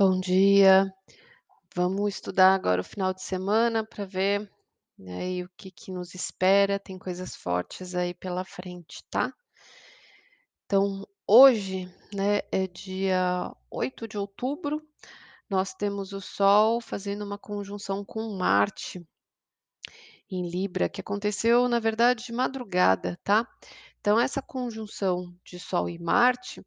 Bom 0.00 0.18
dia. 0.18 0.90
Vamos 1.76 2.14
estudar 2.14 2.54
agora 2.54 2.80
o 2.80 2.84
final 2.84 3.12
de 3.12 3.20
semana 3.20 3.84
para 3.84 4.06
ver, 4.06 4.50
né, 4.98 5.20
aí 5.20 5.44
o 5.44 5.50
que 5.58 5.70
que 5.70 5.92
nos 5.92 6.14
espera, 6.14 6.78
tem 6.78 6.98
coisas 6.98 7.36
fortes 7.36 7.94
aí 7.94 8.14
pela 8.14 8.42
frente, 8.42 9.04
tá? 9.10 9.30
Então, 10.64 11.06
hoje, 11.26 11.84
né, 12.14 12.38
é 12.50 12.66
dia 12.66 13.54
8 13.70 14.08
de 14.08 14.16
outubro, 14.16 14.80
nós 15.50 15.74
temos 15.74 16.14
o 16.14 16.20
Sol 16.22 16.80
fazendo 16.80 17.22
uma 17.22 17.36
conjunção 17.36 18.02
com 18.02 18.38
Marte 18.38 19.06
em 20.30 20.48
Libra, 20.48 20.88
que 20.88 21.02
aconteceu, 21.02 21.68
na 21.68 21.78
verdade, 21.78 22.24
de 22.24 22.32
madrugada, 22.32 23.20
tá? 23.22 23.46
Então, 24.00 24.18
essa 24.18 24.40
conjunção 24.40 25.38
de 25.44 25.58
Sol 25.58 25.90
e 25.90 25.98
Marte 25.98 26.62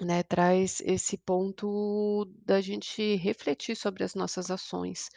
né, 0.00 0.22
traz 0.22 0.80
esse 0.84 1.16
ponto 1.18 2.26
da 2.44 2.60
gente 2.60 3.16
refletir 3.16 3.76
sobre 3.76 4.04
as 4.04 4.14
nossas 4.14 4.50
ações, 4.50 5.08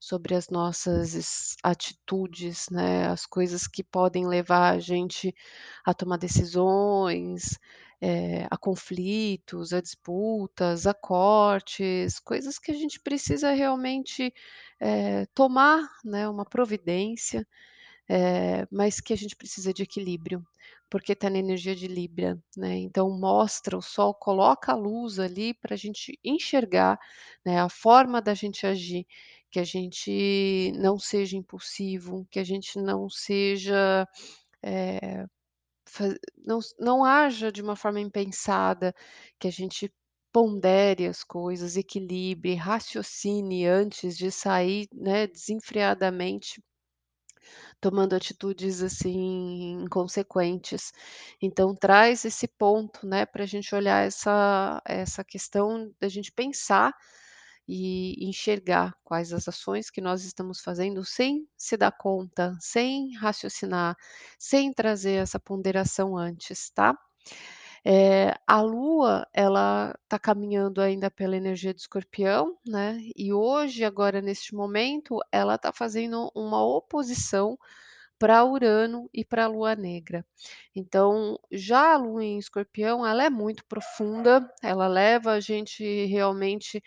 sobre 0.00 0.34
as 0.34 0.48
nossas 0.50 1.14
es 1.14 1.56
atitudes, 1.62 2.68
né, 2.70 3.06
as 3.08 3.26
coisas 3.26 3.66
que 3.66 3.82
podem 3.82 4.26
levar 4.26 4.74
a 4.74 4.78
gente 4.80 5.34
a 5.84 5.94
tomar 5.94 6.18
decisões, 6.18 7.58
eh, 8.00 8.46
a 8.50 8.56
conflitos, 8.58 9.72
a 9.72 9.80
disputas, 9.80 10.86
a 10.86 10.94
cortes, 10.94 12.18
coisas 12.20 12.58
que 12.58 12.70
a 12.70 12.74
gente 12.74 13.00
precisa 13.00 13.52
realmente, 13.52 14.32
eh, 14.80 15.26
tomar, 15.34 15.88
né, 16.04 16.28
uma 16.28 16.44
providência, 16.44 17.46
eh, 18.08 18.66
mas 18.70 19.00
que 19.00 19.12
a 19.12 19.16
gente 19.16 19.36
precisa 19.36 19.72
de 19.72 19.82
equilíbrio, 19.82 20.44
porque 20.90 21.12
está 21.12 21.28
na 21.30 21.38
energia 21.38 21.74
de 21.76 21.86
Libra, 21.88 22.38
né, 22.56 22.76
então 22.78 23.10
mostra 23.18 23.76
o 23.76 23.82
sol 23.82 24.14
coloca 24.14 24.72
a 24.72 24.76
luz 24.76 25.18
ali 25.18 25.54
para 25.54 25.74
a 25.74 25.78
gente 25.78 26.18
enxergar, 26.24 26.98
né, 27.44 27.60
a 27.60 27.68
forma 27.68 28.20
da 28.22 28.34
gente 28.34 28.66
agir, 28.66 29.06
que 29.50 29.60
a 29.60 29.64
gente 29.64 30.72
não 30.76 30.98
seja 30.98 31.36
impulsivo, 31.36 32.26
que 32.30 32.38
a 32.38 32.44
gente 32.44 32.78
não 32.80 33.08
seja, 33.10 34.06
fa 35.86 36.04
não 36.36 36.60
não 36.78 37.04
haja 37.04 37.50
de 37.52 37.62
uma 37.62 37.76
forma 37.76 38.00
impensada, 38.00 38.94
que 39.38 39.48
a 39.48 39.50
gente 39.52 39.92
pondere 40.32 41.06
as 41.06 41.24
coisas, 41.24 41.76
equilibre, 41.76 42.54
raciocine 42.54 43.66
antes 43.66 44.16
de 44.16 44.30
sair, 44.30 44.88
né, 44.92 45.26
desenfreadamente 45.26 46.62
tomando 47.80 48.14
atitudes, 48.14 48.82
assim, 48.82 49.82
inconsequentes. 49.84 50.92
Então 51.42 51.74
traz 51.74 52.24
esse 52.24 52.48
ponto, 52.48 53.06
né, 53.06 53.26
para 53.26 53.44
a 53.44 53.46
gente 53.46 53.74
olhar 53.74 54.06
essa 54.06 54.82
essa 54.86 55.24
questão 55.24 55.92
da 56.00 56.08
gente 56.08 56.32
pensar 56.32 56.92
e 57.68 58.26
enxergar 58.28 58.94
quais 59.04 59.32
as 59.32 59.46
ações 59.46 59.90
que 59.90 60.00
nós 60.00 60.24
estamos 60.24 60.60
fazendo 60.60 61.04
sem 61.04 61.46
se 61.56 61.76
dar 61.76 61.92
conta, 61.92 62.56
sem 62.60 63.14
raciocinar, 63.16 63.96
sem 64.38 64.72
trazer 64.72 65.14
essa 65.22 65.38
ponderação 65.38 66.16
antes, 66.16 66.70
tá? 66.70 66.96
Eh, 67.84 68.34
a 68.46 68.60
Lua, 68.60 69.26
ela 69.32 69.94
está 70.04 70.18
caminhando 70.18 70.80
ainda 70.80 71.10
pela 71.10 71.36
energia 71.36 71.72
de 71.72 71.80
Escorpião, 71.80 72.56
né, 72.66 72.98
e 73.16 73.32
hoje, 73.32 73.84
agora 73.84 74.20
neste 74.20 74.54
momento, 74.54 75.18
ela 75.30 75.54
está 75.54 75.72
fazendo 75.72 76.30
uma 76.34 76.64
oposição 76.64 77.58
para 78.18 78.44
Urano 78.44 79.08
e 79.14 79.24
para 79.24 79.44
a 79.44 79.48
Lua 79.48 79.76
negra. 79.76 80.24
Então, 80.76 81.38
já 81.52 81.94
a 81.94 81.96
Lua 81.98 82.24
em 82.24 82.38
Escorpião, 82.38 83.06
ela 83.06 83.24
é 83.24 83.30
muito 83.30 83.64
profunda, 83.66 84.48
ela 84.62 84.88
leva 84.88 85.32
a 85.32 85.40
gente 85.40 86.06
realmente, 86.06 86.82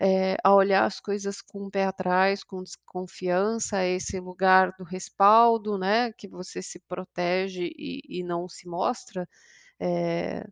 eh, 0.00 0.36
a 0.44 0.54
olhar 0.54 0.84
as 0.86 1.00
coisas 1.00 1.42
com 1.42 1.66
o 1.66 1.70
pé 1.72 1.84
atrás, 1.86 2.44
com 2.44 2.62
desconfiança, 2.64 3.84
esse 3.86 4.20
lugar 4.20 4.72
do 4.78 4.84
respaldo, 4.84 5.78
né, 5.78 6.12
que 6.14 6.28
você 6.28 6.62
se 6.62 6.80
protege 6.88 7.70
e 7.78 8.00
e 8.08 8.24
não 8.24 8.48
se 8.48 8.68
mostra, 8.68 9.28
eh, 9.82 10.44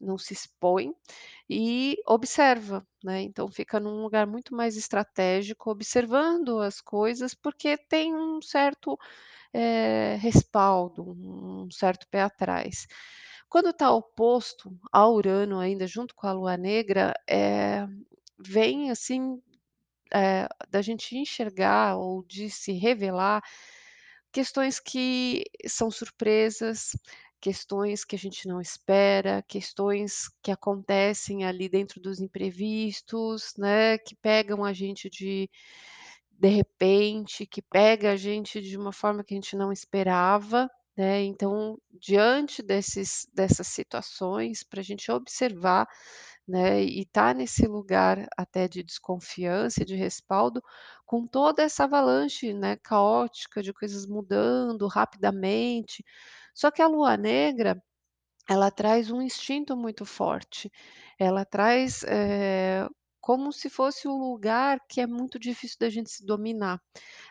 não 0.00 0.18
se 0.18 0.32
expõe 0.34 0.92
e 1.50 1.96
observa, 2.06 2.86
né, 3.04 3.22
então 3.22 3.48
fica 3.50 3.80
num 3.80 4.02
lugar 4.02 4.26
muito 4.26 4.54
mais 4.54 4.76
estratégico, 4.76 5.70
observando 5.70 6.60
as 6.60 6.80
coisas, 6.80 7.34
porque 7.34 7.76
tem 7.78 8.14
um 8.14 8.40
certo, 8.42 8.98
eh, 9.54 10.16
respaldo, 10.20 11.04
um 11.10 11.70
certo 11.70 12.06
pé 12.10 12.22
atrás. 12.22 12.86
Quando 13.48 13.70
está 13.70 13.92
oposto 13.92 14.76
a 14.92 15.08
Urano 15.08 15.60
ainda 15.60 15.86
junto 15.86 16.14
com 16.14 16.26
a 16.26 16.32
Lua 16.32 16.56
negra, 16.56 17.14
eh, 17.28 17.86
vem 18.38 18.90
assim, 18.90 19.40
eh, 20.14 20.48
da 20.70 20.82
gente 20.82 21.16
enxergar 21.16 21.96
ou 21.98 22.24
de 22.24 22.50
se 22.50 22.72
revelar 22.72 23.42
questões 24.32 24.80
que 24.80 25.44
são 25.66 25.90
surpresas, 25.90 26.90
questões 27.42 28.04
que 28.06 28.16
a 28.16 28.20
gente 28.20 28.48
não 28.48 28.60
espera, 28.62 29.42
questões 29.48 30.30
que 30.42 30.52
acontecem 30.52 31.44
ali 31.46 31.68
dentro 31.68 32.00
dos 32.00 32.20
imprevistos, 32.20 33.54
né, 33.58 33.98
que 33.98 34.16
pegam 34.16 34.64
a 34.64 34.72
gente 34.74 35.10
de 35.10 35.50
de 36.38 36.48
repente, 36.48 37.46
que 37.46 37.62
pega 37.62 38.12
a 38.12 38.16
gente 38.16 38.60
de 38.60 38.76
uma 38.78 38.92
forma 38.92 39.24
que 39.24 39.34
a 39.34 39.36
gente 39.36 39.56
não 39.56 39.72
esperava, 39.72 40.68
né, 40.96 41.22
então 41.24 41.78
diante 41.92 42.62
desses 42.62 43.26
dessas 43.34 43.68
situações, 43.68 44.62
para 44.64 44.80
a 44.80 44.84
gente 44.84 45.10
observar, 45.12 45.88
né, 46.48 46.82
e 46.84 47.02
estar 47.02 47.34
nesse 47.34 47.66
lugar 47.66 48.26
até 48.36 48.68
de 48.68 48.82
desconfiança 48.82 49.82
e 49.82 49.86
de 49.86 49.94
respaldo, 49.96 50.62
com 51.06 51.26
toda 51.26 51.62
essa 51.62 51.84
avalanche, 51.84 52.52
né, 52.54 52.76
caótica 52.82 53.62
de 53.62 53.72
coisas 53.72 54.06
mudando 54.06 54.86
rapidamente. 54.88 56.04
Só 56.54 56.70
que 56.70 56.82
a 56.82 56.86
Lua 56.88 57.16
negra, 57.16 57.82
ela 58.48 58.70
traz 58.70 59.10
um 59.10 59.22
instinto 59.22 59.76
muito 59.76 60.04
forte, 60.04 60.70
ela 61.18 61.44
traz, 61.44 62.04
eh, 62.04 62.88
como 63.20 63.52
se 63.52 63.70
fosse 63.70 64.08
um 64.08 64.16
lugar 64.18 64.80
que 64.88 65.00
é 65.00 65.06
muito 65.06 65.38
difícil 65.38 65.76
da 65.80 65.88
gente 65.90 66.10
se 66.10 66.24
dominar, 66.26 66.80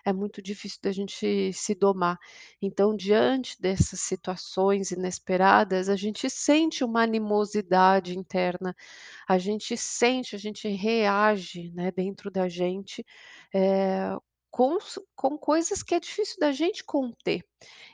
é 0.05 0.13
muito 0.13 0.41
difícil 0.41 0.79
da 0.83 0.91
gente 0.91 1.53
se 1.53 1.75
domar. 1.75 2.17
Então, 2.61 2.95
diante 2.95 3.61
dessas 3.61 4.01
situações 4.01 4.91
inesperadas, 4.91 5.89
a 5.89 5.95
gente 5.97 6.29
sente 6.29 6.83
uma 6.83 7.03
animosidade 7.03 8.17
interna, 8.17 8.75
a 9.27 9.37
gente 9.37 9.77
sente, 9.77 10.35
a 10.35 10.39
gente 10.39 10.67
reage, 10.69 11.71
né, 11.73 11.91
dentro 11.91 12.31
da 12.31 12.49
gente, 12.49 13.05
eh, 13.53 14.15
com 14.51 14.77
com 15.15 15.37
coisas 15.37 15.81
que 15.83 15.95
é 15.95 15.99
difícil 15.99 16.37
da 16.39 16.51
gente 16.51 16.83
conter. 16.83 17.43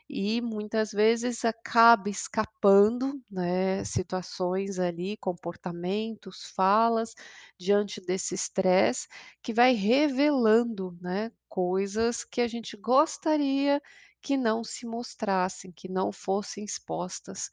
E 0.10 0.42
muitas 0.42 0.92
vezes 0.92 1.46
acaba 1.46 2.10
escapando, 2.10 3.22
né, 3.30 3.84
situações 3.86 4.80
ali, 4.80 5.18
comportamentos, 5.18 6.52
falas, 6.56 7.14
diante 7.60 8.02
desse 8.02 8.34
estresse, 8.36 9.08
que 9.44 9.54
vai 9.54 9.74
revelando, 9.74 10.98
né, 11.02 11.32
coisas 11.50 12.24
que 12.24 12.42
a 12.42 12.48
gente 12.48 12.78
gostaria 12.78 13.82
que 14.22 14.36
não 14.38 14.64
se 14.64 14.86
mostrassem, 14.86 15.72
que 15.72 15.90
não 15.90 16.12
fossem 16.12 16.64
expostas. 16.64 17.50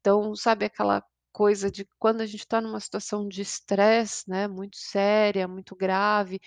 Então, 0.00 0.34
sabe 0.34 0.64
aquela 0.64 1.02
coisa 1.32 1.70
de 1.70 1.86
quando 1.98 2.20
a 2.22 2.26
gente 2.26 2.40
está 2.40 2.60
numa 2.60 2.80
situação 2.80 3.28
de 3.28 3.42
estresse, 3.42 4.28
né, 4.28 4.48
muito 4.48 4.76
séria, 4.76 5.48
muito 5.48 5.76
grave, 5.76 6.40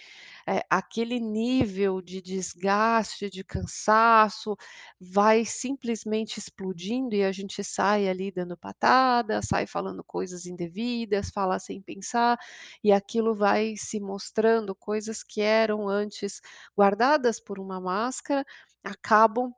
eh, 0.47 0.61
aquele 0.69 1.19
nível 1.19 2.01
de 2.01 2.21
desgaste, 2.21 3.29
de 3.29 3.43
cansaço, 3.43 4.55
vai 4.99 5.45
simplesmente 5.45 6.37
explodindo 6.39 7.15
e 7.15 7.23
a 7.23 7.31
gente 7.31 7.63
sai 7.63 8.07
ali 8.07 8.31
dando 8.31 8.57
patada, 8.57 9.41
sai 9.41 9.65
falando 9.67 10.03
coisas 10.03 10.45
indevidas, 10.45 11.29
fala 11.29 11.59
sem 11.59 11.81
pensar, 11.81 12.37
e 12.83 12.91
aquilo 12.91 13.33
vai 13.35 13.75
se 13.77 13.99
mostrando 13.99 14.75
coisas 14.75 15.23
que 15.23 15.41
eram 15.41 15.87
antes 15.89 16.41
guardadas 16.77 17.39
por 17.39 17.59
uma 17.59 17.79
máscara, 17.81 18.45
acabam 18.83 19.53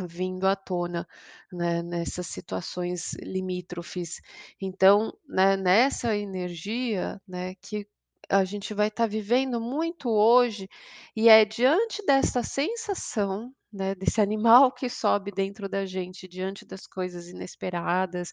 vindo 0.00 0.46
à 0.46 0.56
tona, 0.56 1.06
né, 1.52 1.82
nessas 1.82 2.26
situações 2.26 3.12
limítrofes. 3.22 4.20
Então, 4.60 5.12
né, 5.28 5.56
nessa 5.56 6.16
energia, 6.16 7.20
né, 7.26 7.54
que 7.56 7.86
a 8.28 8.44
gente 8.44 8.74
vai 8.74 8.88
estar 8.88 9.06
vivendo 9.06 9.60
muito 9.60 10.08
hoje, 10.10 10.68
e 11.14 11.28
é 11.28 11.44
diante 11.44 12.04
dessa 12.06 12.42
sensação, 12.42 13.52
né, 13.72 13.94
desse 13.94 14.20
animal 14.20 14.72
que 14.72 14.88
sobe 14.88 15.30
dentro 15.32 15.68
da 15.68 15.86
gente 15.86 16.26
diante 16.28 16.64
das 16.66 16.86
coisas 16.86 17.28
inesperadas, 17.28 18.32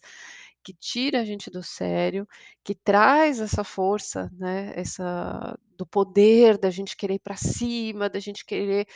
que 0.64 0.74
tira 0.74 1.22
a 1.22 1.26
gente 1.26 1.50
do 1.52 1.62
sério, 1.64 2.28
que 2.64 2.74
traz 2.76 3.40
essa 3.40 3.64
força, 3.64 4.32
né, 4.38 4.74
essa 4.76 5.58
do 5.84 5.86
poder 5.86 6.58
da 6.58 6.70
gente 6.70 6.96
querer 6.96 7.16
ir 7.16 7.20
para 7.20 7.36
cima, 7.36 8.10
da 8.10 8.20
gente 8.20 8.46
querer 8.46 8.88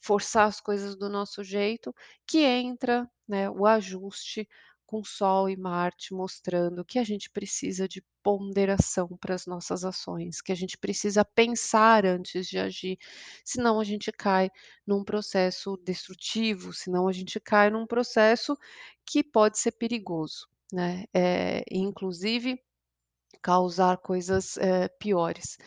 forçar 0.00 0.46
as 0.46 0.60
coisas 0.60 0.94
do 0.96 1.08
nosso 1.08 1.42
jeito, 1.42 1.94
que 2.26 2.40
entra, 2.42 3.10
né, 3.26 3.48
o 3.50 3.66
ajuste 3.66 4.46
com 4.86 5.02
Sol 5.02 5.48
e 5.48 5.56
Marte 5.56 6.12
mostrando 6.12 6.84
que 6.84 6.98
a 6.98 7.04
gente 7.04 7.30
precisa 7.30 7.88
de 7.88 8.04
ponderação 8.22 9.08
para 9.18 9.34
as 9.34 9.46
nossas 9.46 9.84
ações, 9.84 10.42
que 10.42 10.52
a 10.52 10.54
gente 10.54 10.76
precisa 10.76 11.24
pensar 11.24 12.04
antes 12.04 12.46
de 12.46 12.58
agir, 12.58 12.98
senão 13.42 13.80
a 13.80 13.84
gente 13.84 14.12
cai 14.12 14.50
num 14.86 15.02
processo 15.02 15.78
destrutivo, 15.82 16.72
senão 16.74 17.08
a 17.08 17.12
gente 17.12 17.40
cai 17.40 17.70
num 17.70 17.86
processo 17.86 18.56
que 19.06 19.24
pode 19.24 19.58
ser 19.58 19.72
perigoso, 19.72 20.46
né, 20.70 21.04
eh, 21.14 21.64
inclusive 21.70 22.60
causar 23.42 23.98
coisas, 23.98 24.56
eh, 24.58 24.88
piores. 24.98 25.58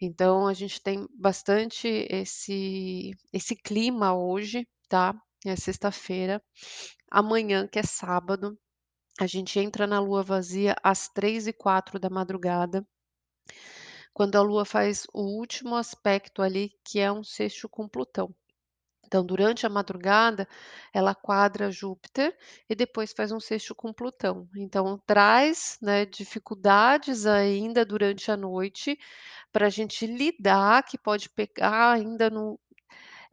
Então 0.00 0.46
a 0.46 0.54
gente 0.54 0.80
tem 0.80 1.06
bastante 1.18 1.88
esse 2.10 3.12
esse 3.32 3.56
clima 3.56 4.14
hoje, 4.14 4.66
tá, 4.88 5.14
é 5.44 5.56
sexta-feira. 5.56 6.42
Amanhã, 7.10 7.68
que 7.68 7.78
é 7.78 7.82
sábado, 7.82 8.58
a 9.20 9.26
gente 9.26 9.58
entra 9.60 9.86
na 9.86 10.00
lua 10.00 10.22
vazia 10.22 10.74
às 10.82 11.08
3h04, 11.08 12.84
quando 14.12 14.36
a 14.36 14.42
lua 14.42 14.64
faz 14.64 15.06
o 15.12 15.22
último 15.38 15.74
aspecto 15.76 16.40
ali, 16.42 16.70
que 16.84 17.00
é 17.00 17.12
um 17.12 17.22
sexto 17.24 17.68
com 17.68 17.88
Plutão. 17.88 18.34
Então, 19.06 19.24
durante 19.24 19.66
a 19.66 19.68
madrugada, 19.68 20.48
ela 20.92 21.14
quadra 21.14 21.70
Júpiter 21.70 22.36
e 22.68 22.74
depois 22.74 23.12
faz 23.12 23.32
um 23.32 23.40
sexto 23.40 23.74
com 23.74 23.92
Plutão. 23.92 24.48
Então, 24.56 25.00
traz, 25.06 25.78
né, 25.82 26.04
dificuldades 26.06 27.26
ainda 27.26 27.84
durante 27.84 28.30
a 28.30 28.36
noite 28.36 28.98
para 29.52 29.66
a 29.66 29.70
gente 29.70 30.06
lidar, 30.06 30.82
que 30.84 30.98
pode 30.98 31.28
pegar 31.30 31.92
ainda 31.92 32.28
no 32.30 32.58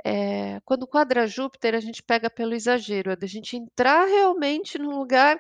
eh, 0.04 0.60
quando 0.66 0.88
quadra 0.88 1.28
Júpiter, 1.28 1.76
a 1.76 1.80
gente 1.80 2.02
pega 2.04 2.30
pelo 2.30 2.54
exagero, 2.56 3.12
é 3.12 3.16
da 3.16 3.28
gente 3.28 3.56
entrar 3.56 4.06
realmente 4.06 4.78
num 4.80 4.98
lugar 4.98 5.40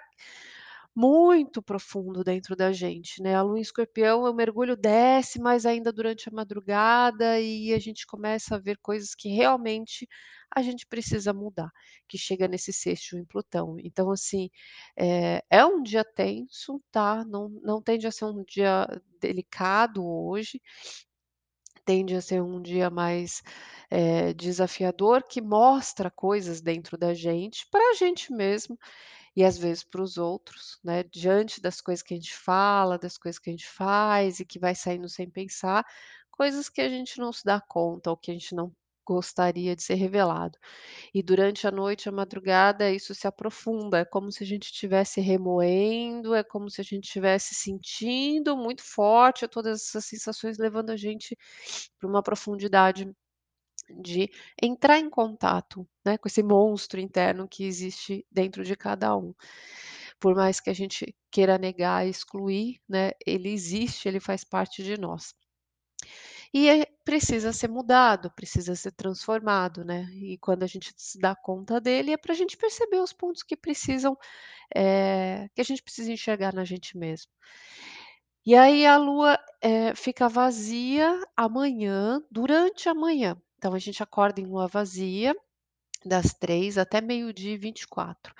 muito 0.95 1.61
profundo 1.63 2.23
dentro 2.23 2.55
da 2.55 2.71
gente, 2.73 3.21
né. 3.21 3.35
A 3.35 3.41
lua 3.41 3.57
em 3.59 3.61
Escorpião, 3.61 4.23
o 4.23 4.33
mergulho 4.33 4.75
desce 4.77 5.39
mais 5.39 5.65
ainda 5.65 5.91
durante 5.91 6.29
a 6.29 6.31
madrugada 6.33 7.39
e 7.39 7.73
a 7.73 7.79
gente 7.79 8.05
começa 8.07 8.55
a 8.55 8.59
ver 8.59 8.77
coisas 8.81 9.15
que 9.15 9.29
realmente 9.29 10.07
a 10.53 10.61
gente 10.61 10.85
precisa 10.85 11.33
mudar, 11.33 11.69
que 12.09 12.17
chega 12.17 12.47
nesse 12.47 12.73
sexto 12.73 13.17
em 13.17 13.23
Plutão. 13.25 13.77
Então, 13.79 14.11
assim, 14.11 14.49
eh, 14.97 15.41
é 15.49 15.65
um 15.65 15.81
dia 15.81 16.03
tenso, 16.03 16.81
tá, 16.91 17.23
não 17.25 17.49
não 17.63 17.81
tende 17.81 18.05
a 18.07 18.11
ser 18.11 18.25
um 18.25 18.43
dia 18.43 18.85
delicado 19.21 20.05
hoje. 20.05 20.61
Tende 21.85 22.15
a 22.15 22.21
ser 22.21 22.41
um 22.41 22.61
dia 22.61 22.89
mais, 22.89 23.41
eh, 23.89 24.33
desafiador, 24.33 25.23
que 25.27 25.41
mostra 25.41 26.11
coisas 26.11 26.61
dentro 26.61 26.97
da 26.97 27.13
gente, 27.13 27.65
pra 27.71 27.93
gente 27.95 28.31
mesmo 28.31 28.77
e 29.35 29.43
às 29.43 29.57
vezes 29.57 29.83
para 29.83 30.01
os 30.01 30.17
outros, 30.17 30.79
né, 30.83 31.03
diante 31.03 31.61
das 31.61 31.81
coisas 31.81 32.03
que 32.03 32.13
a 32.13 32.17
gente 32.17 32.33
fala, 32.35 32.97
das 32.97 33.17
coisas 33.17 33.39
que 33.39 33.49
a 33.49 33.53
gente 33.53 33.67
faz 33.67 34.39
e 34.39 34.45
que 34.45 34.59
vai 34.59 34.75
saindo 34.75 35.07
sem 35.09 35.29
pensar, 35.29 35.85
coisas 36.31 36.69
que 36.69 36.81
a 36.81 36.89
gente 36.89 37.19
não 37.19 37.31
se 37.33 37.43
dá 37.45 37.61
conta 37.61 38.09
ou 38.09 38.17
que 38.17 38.31
a 38.31 38.33
gente 38.33 38.55
não 38.55 38.73
gostaria 39.05 39.75
de 39.75 39.83
ser 39.83 39.95
revelado. 39.95 40.57
E 41.13 41.23
durante 41.23 41.67
a 41.67 41.71
noite, 41.71 42.09
a 42.09 42.11
madrugada, 42.11 42.91
isso 42.91 43.13
se 43.15 43.27
aprofunda, 43.27 43.99
é 43.99 44.05
como 44.05 44.31
se 44.31 44.43
a 44.43 44.47
gente 44.47 44.65
estivesse 44.65 45.21
remoendo, 45.21 46.35
é 46.35 46.43
como 46.43 46.69
se 46.69 46.81
a 46.81 46.83
gente 46.83 47.05
estivesse 47.05 47.55
sentindo 47.55 48.55
muito 48.57 48.83
forte 48.83 49.47
todas 49.47 49.81
essas 49.81 50.05
sensações, 50.05 50.57
levando 50.57 50.91
a 50.91 50.97
gente 50.97 51.37
pra 51.99 52.09
uma 52.09 52.23
profundidade 52.23 53.11
de 54.01 54.29
entrar 54.61 54.99
em 54.99 55.09
contato, 55.09 55.87
né, 56.05 56.17
com 56.17 56.27
esse 56.27 56.43
monstro 56.43 56.99
interno 56.99 57.47
que 57.47 57.63
existe 57.65 58.25
dentro 58.31 58.63
de 58.63 58.75
cada 58.75 59.15
um. 59.17 59.33
Por 60.19 60.35
mais 60.35 60.59
que 60.59 60.69
a 60.69 60.73
gente 60.73 61.15
queira 61.31 61.57
negar, 61.57 62.07
excluir, 62.07 62.79
né, 62.89 63.11
ele 63.25 63.49
existe, 63.51 64.07
ele 64.07 64.19
faz 64.19 64.43
parte 64.43 64.83
de 64.83 64.97
nós. 64.99 65.33
E 66.53 66.69
é 66.69 66.85
precisa 67.05 67.51
ser 67.53 67.67
mudado, 67.69 68.31
precisa 68.35 68.75
ser 68.75 68.91
transformado, 68.91 69.83
né, 69.83 70.03
e 70.13 70.37
quando 70.37 70.63
a 70.63 70.67
gente 70.67 70.93
se 70.95 71.17
dá 71.19 71.35
conta 71.35 71.79
dele, 71.81 72.11
é 72.11 72.17
pra 72.17 72.33
gente 72.35 72.55
perceber 72.57 72.99
os 72.99 73.11
pontos 73.13 73.41
que 73.43 73.55
precisam, 73.57 74.15
eh, 74.75 75.47
que 75.55 75.61
a 75.61 75.65
gente 75.65 75.83
precisa 75.83 76.11
enxergar 76.11 76.53
na 76.53 76.65
gente 76.65 76.97
mesmo. 76.97 77.27
E 78.45 78.55
aí 78.55 78.85
a 78.87 78.97
lua, 78.97 79.37
eh, 79.61 79.93
fica 79.95 80.27
vazia 80.27 81.19
amanhã, 81.37 82.21
durante 82.31 82.89
a 82.89 82.93
manhã. 82.93 83.39
Então 83.61 83.75
a 83.75 83.79
gente 83.79 84.01
acorda 84.01 84.41
em 84.41 84.45
lua 84.47 84.67
vazia, 84.67 85.35
das 86.05 86.33
3 86.33 86.77
até 86.77 87.01
meio-dia 87.01 87.53
e 87.53 87.57
24. 87.57 88.33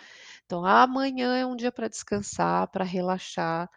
Então 0.45 0.65
amanhã 0.65 1.37
é 1.37 1.45
um 1.45 1.55
dia 1.55 1.71
pra 1.71 1.87
descansar, 1.87 2.67
pra 2.71 2.83
relaxar, 2.85 3.69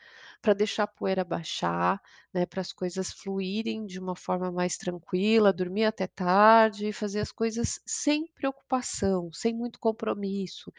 pra 0.42 0.54
deixar 0.54 0.84
a 0.84 0.88
poeira 0.88 1.24
baixar, 1.24 2.00
né, 2.34 2.46
para 2.46 2.60
as 2.62 2.72
coisas 2.72 3.12
fluírem 3.12 3.86
de 3.86 4.00
uma 4.00 4.16
forma 4.16 4.52
mais 4.52 4.76
tranquila, 4.78 5.52
dormir 5.52 5.84
até 5.86 6.06
tarde 6.06 6.88
e 6.88 6.92
fazer 6.94 7.20
as 7.20 7.32
coisas 7.32 7.80
sem 7.86 8.26
preocupação, 8.34 9.30
sem 9.32 9.54
muito 9.54 9.78
compromisso, 9.80 10.72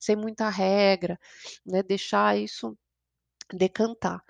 sem 0.00 0.16
muita 0.16 0.48
regra, 0.50 1.18
né, 1.66 1.82
deixar 1.82 2.38
isso 2.38 2.76
decantar. 3.54 4.22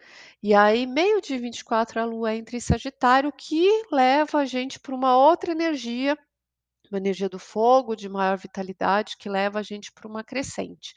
E 0.43 0.55
aí 0.55 0.87
meio-dia 0.87 1.37
e 1.37 1.41
24 1.41 2.01
a 2.01 2.05
lua 2.05 2.35
entra 2.35 2.57
em 2.57 2.61
Sagitário, 2.61 3.33
que 3.33 3.67
leva 3.93 4.39
a 4.41 4.45
gente 4.45 4.79
pra 4.81 4.95
uma 4.95 5.17
outra 5.17 5.53
energia, 5.53 6.17
uma 6.91 6.99
energia 6.99 7.29
do 7.29 7.39
fogo, 7.39 7.97
de 7.97 8.09
maior 8.09 8.39
vitalidade, 8.39 9.17
que 9.19 9.29
leva 9.29 9.61
a 9.61 9.63
gente 9.65 9.93
pra 9.93 10.09
uma 10.09 10.25
crescente, 10.25 10.95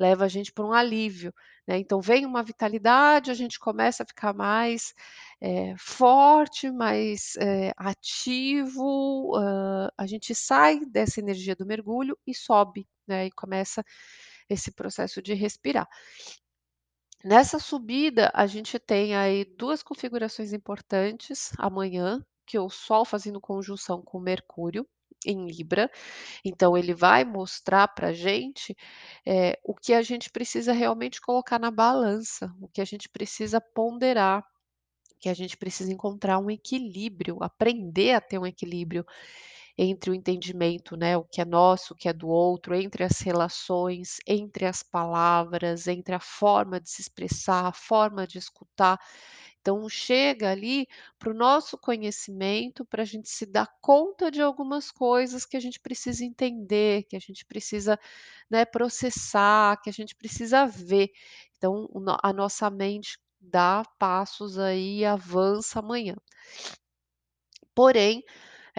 leva 0.00 0.24
a 0.26 0.28
gente 0.28 0.52
pra 0.52 0.64
um 0.66 0.72
alívio, 0.74 1.32
né. 1.68 1.78
Então 1.78 2.00
vem 2.00 2.26
uma 2.26 2.42
vitalidade, 2.42 3.30
a 3.30 3.34
gente 3.34 3.58
começa 3.60 4.02
a 4.04 4.06
ficar 4.06 4.34
mais, 4.34 4.94
eh, 5.42 5.74
forte, 5.78 6.70
mais, 6.72 7.34
eh, 7.38 7.72
ativo, 7.76 9.36
hã, 9.36 9.90
a 9.98 10.06
gente 10.06 10.34
sai 10.34 10.80
dessa 10.86 11.20
energia 11.20 11.56
do 11.56 11.66
mergulho 11.66 12.18
e 12.26 12.34
sobe, 12.34 12.88
né, 13.08 13.26
e 13.26 13.30
começa 13.32 13.84
esse 14.50 14.72
processo 14.72 15.22
de 15.22 15.34
respirar. 15.34 15.88
Nessa 17.24 17.58
subida, 17.58 18.30
a 18.34 18.46
gente 18.46 18.78
tem 18.78 19.14
aí 19.14 19.44
2 19.44 19.82
configurações 19.82 20.52
importantes 20.54 21.52
amanhã, 21.58 22.24
que 22.46 22.56
é 22.56 22.60
o 22.60 22.70
Sol 22.70 23.04
fazendo 23.04 23.38
conjunção 23.40 24.00
com 24.02 24.18
Mercúrio, 24.18 24.86
em 25.26 25.44
Libra, 25.46 25.90
então 26.44 26.78
ele 26.78 26.94
vai 26.94 27.24
mostrar 27.24 27.88
pra 27.88 28.12
gente, 28.12 28.76
eh, 29.26 29.58
o 29.64 29.74
que 29.74 29.92
a 29.94 30.02
gente 30.02 30.30
precisa 30.30 30.72
realmente 30.72 31.20
colocar 31.20 31.58
na 31.58 31.70
balança, 31.70 32.54
o 32.60 32.68
que 32.68 32.80
a 32.80 32.86
gente 32.86 33.08
precisa 33.08 33.60
ponderar, 33.60 34.44
que 35.20 35.28
a 35.28 35.34
gente 35.34 35.56
precisa 35.56 35.92
encontrar 35.92 36.38
um 36.38 36.50
equilíbrio, 36.50 37.38
aprender 37.42 38.14
a 38.14 38.20
ter 38.20 38.38
um 38.38 38.46
equilíbrio 38.46 39.04
entre 39.82 40.10
o 40.10 40.14
entendimento, 40.14 40.94
né, 40.94 41.16
o 41.16 41.24
que 41.24 41.40
é 41.40 41.44
nosso, 41.44 41.94
o 41.94 41.96
que 41.96 42.06
é 42.06 42.12
do 42.12 42.28
outro, 42.28 42.74
entre 42.74 43.02
as 43.02 43.20
relações, 43.20 44.18
entre 44.26 44.66
as 44.66 44.82
palavras, 44.82 45.88
entre 45.88 46.14
a 46.14 46.20
forma 46.20 46.78
de 46.78 46.90
se 46.90 47.00
expressar, 47.00 47.64
a 47.66 47.72
forma 47.72 48.26
de 48.26 48.36
escutar. 48.36 48.98
Então 49.60 49.88
chega 49.88 50.50
ali 50.50 50.86
para 51.18 51.30
o 51.30 51.34
nosso 51.34 51.78
conhecimento, 51.78 52.84
pra 52.84 53.04
gente 53.04 53.30
se 53.30 53.46
dar 53.46 53.68
conta 53.80 54.30
de 54.30 54.42
algumas 54.42 54.90
coisas 54.90 55.46
que 55.46 55.56
a 55.56 55.60
gente 55.60 55.80
precisa 55.80 56.24
entender, 56.26 57.04
que 57.04 57.16
a 57.16 57.20
gente 57.20 57.46
precisa, 57.46 57.98
né, 58.50 58.66
processar, 58.66 59.80
que 59.82 59.88
a 59.88 59.92
gente 59.92 60.14
precisa 60.14 60.66
ver. 60.66 61.10
Então 61.56 61.88
a 62.22 62.32
nossa 62.34 62.68
mente 62.68 63.18
dá 63.40 63.82
passos 63.98 64.58
aí 64.58 64.98
e 64.98 65.04
avança 65.06 65.78
amanhã. 65.78 66.16
Porém, 67.74 68.22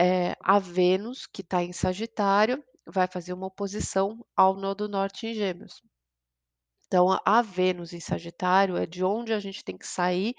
eh, 0.01 0.35
a 0.41 0.59
Vênus, 0.59 1.27
que 1.27 1.43
tá 1.43 1.63
em 1.63 1.73
Sagitário, 1.73 2.63
vai 2.87 3.07
fazer 3.07 3.33
uma 3.33 3.47
oposição 3.47 4.25
ao 4.35 4.55
nó 4.55 4.73
do 4.73 4.89
norte 4.89 5.27
em 5.27 5.33
Gêmeos. 5.35 5.81
Então 6.87 7.07
a 7.25 7.41
Vênus 7.41 7.93
em 7.93 7.99
Sagitário 7.99 8.75
é 8.75 8.85
de 8.85 9.03
onde 9.03 9.31
a 9.33 9.39
gente 9.39 9.63
tem 9.63 9.77
que 9.77 9.87
sair, 9.87 10.35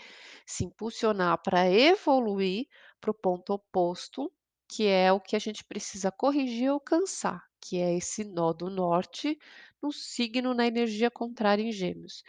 se 0.47 0.65
impulsionar 0.65 1.39
pra 1.43 1.71
evoluir 1.71 2.67
para 3.01 3.11
o 3.11 3.15
ponto 3.15 3.55
oposto, 3.55 4.31
que 4.69 4.87
é 4.87 5.13
o 5.13 5.21
que 5.21 5.37
a 5.37 5.39
gente 5.39 5.65
precisa 5.65 6.11
corrigir 6.13 6.65
e 6.65 6.67
alcançar, 6.67 7.43
que 7.61 7.79
é 7.79 7.97
esse 7.97 8.25
nó 8.25 8.53
do 8.53 8.69
norte, 8.69 9.39
no 9.83 9.93
signo, 9.93 10.55
na 10.55 10.67
energia 10.67 11.11
contrária 11.11 11.63
em 11.63 11.73
Gêmeos. 11.73 12.23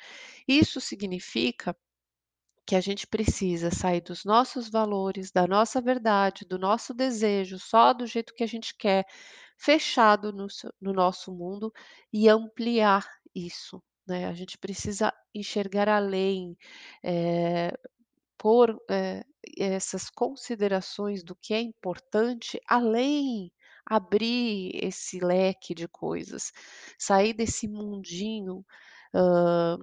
Isso 0.48 0.80
significa 0.80 1.76
que 2.66 2.76
a 2.76 2.82
gente 2.82 3.08
precisa 3.08 3.72
sair 3.72 4.02
dos 4.02 4.24
nossos 4.26 4.70
valores, 4.70 5.32
da 5.32 5.48
nossa 5.48 5.82
verdade, 5.82 6.46
do 6.48 6.58
nosso 6.60 6.94
desejo, 6.94 7.60
só 7.60 7.94
do 7.94 8.08
jeito 8.08 8.34
que 8.36 8.44
a 8.44 8.48
gente 8.48 8.76
quer, 8.78 9.06
fechado 9.58 10.32
no 10.34 10.48
no 10.82 10.94
nosso 10.94 11.32
mundo 11.34 11.72
e 12.14 12.30
ampliar 12.30 13.08
isso, 13.36 13.82
né. 14.08 14.26
A 14.28 14.34
gente 14.34 14.58
precisa 14.58 15.14
enxergar 15.36 15.90
além, 15.90 16.58
eh, 17.04 17.72
pôr, 18.38 18.78
eh, 18.90 19.24
essas 19.58 20.10
considerações 20.10 21.24
do 21.24 21.36
que 21.36 21.54
é 21.54 21.62
importante 21.62 22.60
além, 22.68 23.52
abrir 23.86 24.72
esse 24.84 25.20
leque 25.20 25.74
de 25.76 25.88
coisas, 25.88 26.52
sair 27.00 27.34
desse 27.34 27.68
mundinho, 27.68 28.66
hã, 29.16 29.78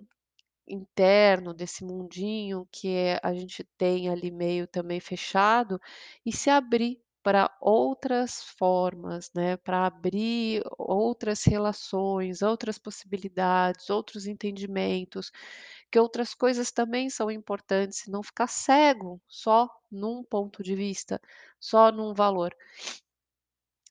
interno, 0.70 1.54
desse 1.54 1.84
mundinho 1.84 2.66
que 2.72 3.18
a 3.22 3.34
gente 3.34 3.64
tem 3.78 4.08
ali 4.08 4.30
meio 4.30 4.66
também 4.66 5.00
fechado, 5.00 5.80
e 6.24 6.32
se 6.32 6.50
abrir 6.50 7.00
para 7.22 7.54
outras 7.60 8.42
formas, 8.58 9.30
né, 9.34 9.56
para 9.58 9.86
abrir 9.86 10.62
outras 10.78 11.44
relações, 11.44 12.40
outras 12.40 12.78
possibilidades, 12.78 13.90
outros 13.90 14.26
entendimentos, 14.26 15.30
que 15.90 15.98
outras 15.98 16.34
coisas 16.34 16.70
também 16.72 17.10
são 17.10 17.30
importantes 17.30 18.06
não 18.08 18.22
ficar 18.22 18.46
cego 18.48 19.20
só 19.28 19.68
num 19.90 20.24
ponto 20.24 20.62
de 20.62 20.74
vista, 20.74 21.20
só 21.60 21.92
num 21.92 22.14
valor. 22.14 22.54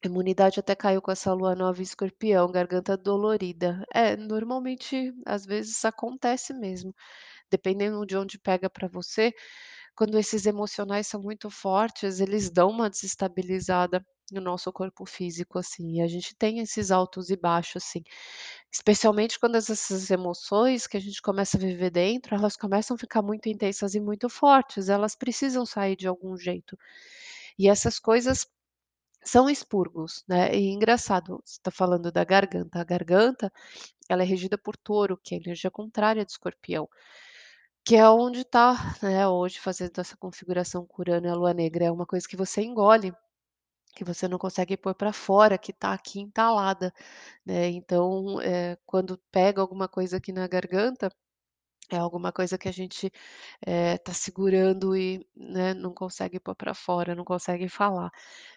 Imunidade 0.04 0.60
até 0.62 0.76
caiu 0.76 1.02
com 1.02 1.12
essa 1.12 1.34
lua 1.34 1.54
nova 1.56 1.80
em 1.80 1.84
escorpião, 1.84 2.50
garganta 2.52 2.96
dolorida. 2.98 3.86
É, 3.94 4.16
normalmente, 4.16 5.14
às 5.26 5.46
vezes 5.46 5.84
acontece 5.84 6.54
mesmo, 6.54 6.96
dependendo 7.52 8.06
de 8.06 8.18
onde 8.18 8.40
pega 8.40 8.70
para 8.70 8.88
você, 8.90 9.34
quando 9.96 10.18
esses 10.20 10.46
emocionais 10.46 11.08
são 11.08 11.22
muito 11.22 11.50
fortes, 11.50 12.20
eles 12.22 12.50
dão 12.52 12.70
uma 12.72 12.90
desestabilizada 12.90 14.06
no 14.32 14.42
nosso 14.42 14.72
corpo 14.74 15.06
físico, 15.06 15.60
assim, 15.60 15.98
e 15.98 16.02
a 16.02 16.08
gente 16.08 16.36
tem 16.36 16.60
esses 16.60 16.92
altos 16.92 17.30
e 17.32 17.38
baixos, 17.38 17.84
assim. 17.84 18.04
Especialmente 18.72 19.40
quando 19.40 19.56
essas 19.58 20.10
emoções 20.12 20.88
que 20.88 20.98
a 20.98 21.02
gente 21.02 21.22
começa 21.22 21.58
a 21.58 21.60
viver 21.60 21.92
dentro, 21.92 22.36
elas 22.36 22.58
começam 22.58 22.96
a 22.96 23.00
ficar 23.00 23.22
muito 23.22 23.50
intensas 23.50 23.96
e 23.96 24.00
muito 24.00 24.30
fortes, 24.30 24.90
elas 24.90 25.16
precisam 25.16 25.66
sair 25.66 25.96
de 25.96 26.08
algum 26.08 26.38
jeito. 26.38 26.78
E 27.58 27.68
essas 27.70 28.00
coisas 28.00 28.46
são 29.24 29.50
expurgos, 29.50 30.24
né, 30.28 30.54
e 30.56 30.70
engraçado, 30.72 31.42
você 31.46 31.54
está 31.54 31.72
falando 31.72 32.12
da 32.12 32.24
garganta, 32.24 32.80
a 32.80 32.84
garganta, 32.84 33.52
ela 34.10 34.24
é 34.24 34.26
regida 34.26 34.58
por 34.58 34.78
touro, 34.78 35.18
que 35.24 35.36
é 35.36 35.38
a 35.40 35.42
energia 35.42 35.72
contrária 35.72 36.26
de 36.26 36.32
escorpião, 36.32 36.90
que 37.86 37.96
é 37.96 38.10
onde 38.10 38.42
está, 38.42 38.96
né, 39.04 39.28
hoje 39.28 39.60
fazendo 39.60 40.00
essa 40.00 40.18
configuração 40.18 40.88
e 41.24 41.28
a 41.28 41.36
lua 41.36 41.54
negra, 41.54 41.86
é 41.86 41.92
uma 41.92 42.06
coisa 42.06 42.28
que 42.28 42.38
você 42.38 42.62
engole, 42.64 43.14
que 43.96 44.04
você 44.06 44.28
não 44.28 44.38
consegue 44.40 44.78
pôr 44.78 44.96
para 44.96 45.14
fora, 45.14 45.58
que 45.58 45.72
está 45.72 45.94
aqui 45.94 46.20
entalada, 46.22 46.94
né, 47.46 47.70
então, 47.70 48.42
eh, 48.42 48.78
quando 48.86 49.20
pega 49.32 49.62
alguma 49.62 49.88
coisa 49.90 50.18
aqui 50.18 50.34
na 50.34 50.48
garganta, 50.48 51.12
é 51.98 52.00
alguma 52.00 52.32
coisa 52.32 52.58
que 52.58 52.68
a 52.70 52.72
gente, 52.72 53.12
eh, 53.66 53.98
tá 54.00 54.14
segurando 54.14 54.96
e, 54.96 55.26
né, 55.36 55.74
não 55.74 55.94
consegue 55.94 56.40
pôr 56.40 56.56
para 56.56 56.74
fora, 56.74 57.16
não 57.16 57.26
consegue 57.26 57.70
falar. 57.70 58.12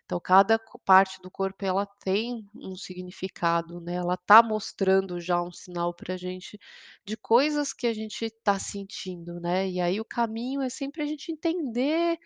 Então 0.04 0.20
cada 0.20 0.58
parte 0.84 1.20
do 1.22 1.30
corpo 1.30 1.64
ela 1.64 1.86
tem 2.04 2.48
um 2.54 2.76
significado, 2.76 3.80
né, 3.80 3.94
ela 3.96 4.16
tá 4.16 4.42
mostrando 4.42 5.20
já 5.20 5.42
um 5.42 5.52
sinal 5.52 5.94
pra 5.94 6.16
gente 6.16 6.58
de 7.06 7.16
coisas 7.16 7.72
que 7.72 7.86
a 7.86 7.94
gente 7.94 8.30
tá 8.44 8.58
sentindo, 8.58 9.40
né, 9.40 9.68
e 9.68 9.80
aí 9.80 10.00
o 10.00 10.04
caminho 10.04 10.62
é 10.62 10.68
sempre 10.70 11.02
a 11.02 11.06
gente 11.06 11.32
entender, 11.32 12.18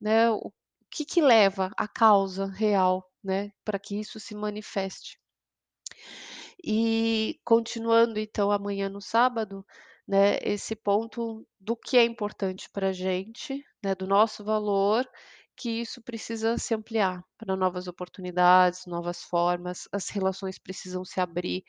né, 0.00 0.30
o 0.30 0.52
que 0.90 1.04
que 1.04 1.20
leva 1.22 1.70
a 1.76 1.88
causa 1.88 2.46
real, 2.46 3.04
né, 3.24 3.52
para 3.64 3.78
que 3.78 3.98
isso 4.00 4.20
se 4.20 4.34
manifeste. 4.34 5.18
E 6.64 7.38
continuando 7.44 8.18
então 8.18 8.50
amanhã 8.50 8.88
no 8.88 9.00
sábado, 9.00 9.64
né, 10.06 10.38
esse 10.42 10.76
ponto 10.76 11.46
do 11.60 11.76
que 11.76 11.96
é 11.96 12.04
importante 12.04 12.68
pra 12.72 12.92
gente, 12.92 13.64
né, 13.82 13.94
do 13.94 14.06
nosso 14.06 14.44
valor, 14.44 15.08
que 15.56 15.70
isso 15.80 16.02
precisa 16.02 16.58
se 16.58 16.74
ampliar 16.74 17.22
para 17.38 17.56
novas 17.56 17.86
oportunidades, 17.88 18.86
novas 18.86 19.22
formas, 19.22 19.88
as 19.92 20.08
relações 20.10 20.58
precisam 20.58 21.04
se 21.04 21.20
abrir, 21.20 21.64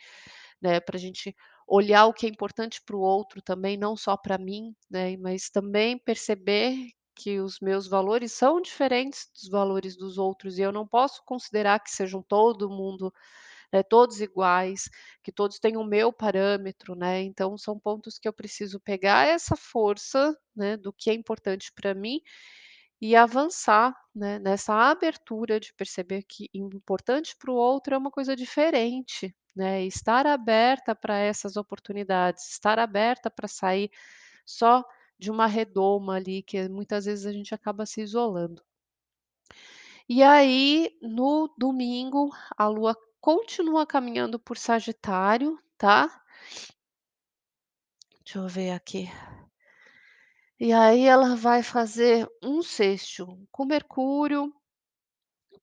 né, 0.61 0.79
pra 0.79 0.97
gente 0.97 1.35
olhar 1.67 2.05
o 2.05 2.13
que 2.13 2.25
é 2.25 2.29
importante 2.29 2.81
para 2.85 2.95
o 2.95 3.01
outro 3.01 3.41
também, 3.41 3.77
não 3.77 3.95
só 3.95 4.15
para 4.17 4.37
mim, 4.37 4.73
né, 4.89 5.17
mas 5.17 5.49
também 5.49 5.97
perceber 5.99 6.75
que 7.15 7.39
os 7.39 7.59
meus 7.59 7.87
valores 7.87 8.31
são 8.33 8.61
diferentes 8.61 9.27
dos 9.33 9.49
valores 9.49 9.97
dos 9.97 10.17
outros 10.17 10.57
e 10.59 10.61
eu 10.61 10.71
não 10.71 10.87
posso 10.87 11.21
considerar 11.25 11.79
que 11.79 11.89
sejam 11.91 12.21
todo 12.23 12.69
mundo, 12.69 13.11
né, 13.71 13.83
todos 13.83 14.21
iguais, 14.21 14.89
que 15.23 15.31
todos 15.31 15.59
têm 15.59 15.77
o 15.77 15.83
meu 15.83 16.11
parâmetro, 16.13 16.95
né, 16.95 17.21
então 17.21 17.57
são 17.57 17.79
pontos 17.79 18.17
que 18.19 18.27
eu 18.27 18.33
preciso 18.33 18.79
pegar 18.79 19.27
essa 19.27 19.55
força, 19.55 20.37
né, 20.55 20.77
do 20.77 20.93
que 20.93 21.09
é 21.09 21.13
importante 21.13 21.71
para 21.73 21.93
mim 21.93 22.21
e 23.01 23.15
avançar, 23.15 23.95
né, 24.15 24.39
nessa 24.39 24.73
abertura 24.73 25.59
de 25.59 25.73
perceber 25.73 26.23
que 26.23 26.49
importante 26.53 27.35
para 27.37 27.51
o 27.51 27.55
outro 27.55 27.93
é 27.93 27.97
uma 27.97 28.11
coisa 28.11 28.35
diferente, 28.35 29.35
né, 29.55 29.83
estar 29.85 30.25
aberta 30.25 30.95
para 30.95 31.17
essas 31.17 31.57
oportunidades, 31.57 32.49
estar 32.49 32.79
aberta 32.79 33.29
para 33.29 33.47
sair 33.47 33.91
só 34.45 34.83
de 35.19 35.31
uma 35.31 35.47
redoma 35.47 36.15
ali 36.15 36.43
que 36.43 36.67
muitas 36.69 37.05
vezes 37.05 37.25
a 37.25 37.31
gente 37.31 37.53
acaba 37.53 37.85
se 37.85 38.01
isolando. 38.01 38.63
E 40.09 40.23
aí, 40.23 40.89
no 41.01 41.53
domingo, 41.57 42.29
a 42.57 42.67
lua 42.67 42.95
continua 43.27 43.85
caminhando 43.85 44.39
por 44.39 44.57
Sagitário, 44.57 45.59
tá? 45.77 46.23
Deixa 48.23 48.39
eu 48.39 48.47
ver 48.47 48.71
aqui. 48.71 49.09
E 50.57 50.71
aí 50.71 51.05
ela 51.05 51.35
vai 51.35 51.61
fazer 51.61 52.25
um 52.41 52.63
sexto 52.63 53.37
com 53.51 53.65
Mercúrio 53.65 54.49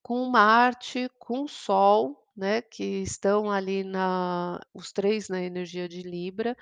com 0.02 0.28
Marte, 0.28 1.08
com 1.18 1.48
Sol, 1.48 2.22
né, 2.36 2.60
que 2.60 2.84
estão 3.00 3.50
ali 3.50 3.82
na 3.82 4.60
os 4.74 4.92
3 4.92 5.30
na 5.30 5.40
energia 5.40 5.88
de 5.88 6.02
Libra, 6.02 6.54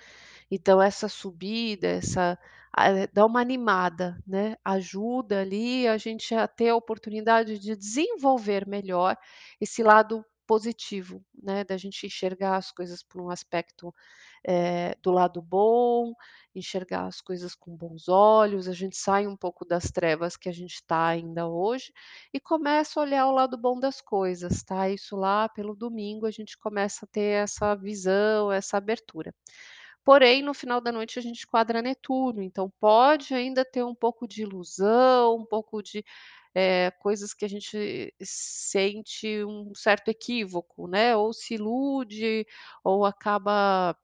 então 0.49 0.81
essa 0.81 1.09
subida, 1.09 1.89
essa 1.89 2.39
a 2.73 3.07
dá 3.13 3.27
uma 3.27 3.41
animada, 3.41 4.23
né, 4.25 4.57
ajuda 4.65 5.41
ali 5.41 5.89
a 5.89 5.99
gente 5.99 6.33
a 6.33 6.47
ter 6.47 6.69
a 6.69 6.77
oportunidade 6.77 7.59
de 7.59 7.75
desenvolver 7.75 8.69
melhor 8.69 9.17
esse 9.61 9.83
lado 9.83 10.25
positivo, 10.53 11.25
né, 11.43 11.65
da 11.65 11.79
gente 11.79 12.07
enxergar 12.07 12.57
as 12.57 12.71
coisas 12.71 13.03
por 13.03 13.23
um 13.23 13.31
aspecto, 13.31 13.95
eh, 14.47 14.95
do 15.03 15.11
lado 15.11 15.41
bom, 15.41 16.13
enxergar 16.55 17.07
as 17.07 17.23
coisas 17.23 17.55
com 17.55 17.75
bons 17.75 18.07
olhos, 18.07 18.69
a 18.69 18.75
gente 18.75 18.99
sai 18.99 19.27
um 19.27 19.35
pouco 19.35 19.65
das 19.65 19.85
trevas 19.91 20.37
que 20.37 20.51
a 20.51 20.53
gente 20.53 20.75
está 20.75 21.07
ainda 21.07 21.49
hoje, 21.49 21.91
e 22.35 22.39
começa 22.39 23.01
a 23.01 23.03
olhar 23.03 23.27
o 23.29 23.33
lado 23.33 23.57
bom 23.57 23.81
das 23.81 24.03
coisas, 24.03 24.63
tá, 24.63 24.91
isso 24.91 25.17
lá 25.17 25.49
pelo 25.49 25.75
domingo 25.75 26.27
a 26.27 26.31
gente 26.31 26.59
começa 26.59 27.07
a 27.07 27.09
ter 27.09 27.43
essa 27.45 27.75
visão, 27.75 28.53
essa 28.53 28.77
abertura. 28.77 29.35
Porém, 30.05 30.43
no 30.43 30.53
final 30.53 30.83
da 30.83 30.93
noite 30.93 31.19
a 31.19 31.23
gente 31.23 31.47
quadra 31.47 31.81
Netuno, 31.81 32.43
então 32.43 32.71
pode 32.79 33.33
ainda 33.33 33.65
ter 33.65 33.85
um 33.85 33.95
pouco 33.95 34.29
de 34.29 34.43
ilusão, 34.43 35.37
um 35.37 35.47
pouco 35.47 35.83
de, 35.83 36.05
eh, 36.55 36.91
coisas 37.01 37.35
que 37.35 37.45
a 37.45 37.49
gente 37.49 38.15
sente 38.23 39.45
um 39.45 39.75
certo 39.75 40.09
equívoco, 40.09 40.89
né, 40.89 41.17
ou 41.17 41.33
se 41.33 41.55
ilude, 41.55 42.47
ou 42.85 43.05
acaba, 43.07 43.97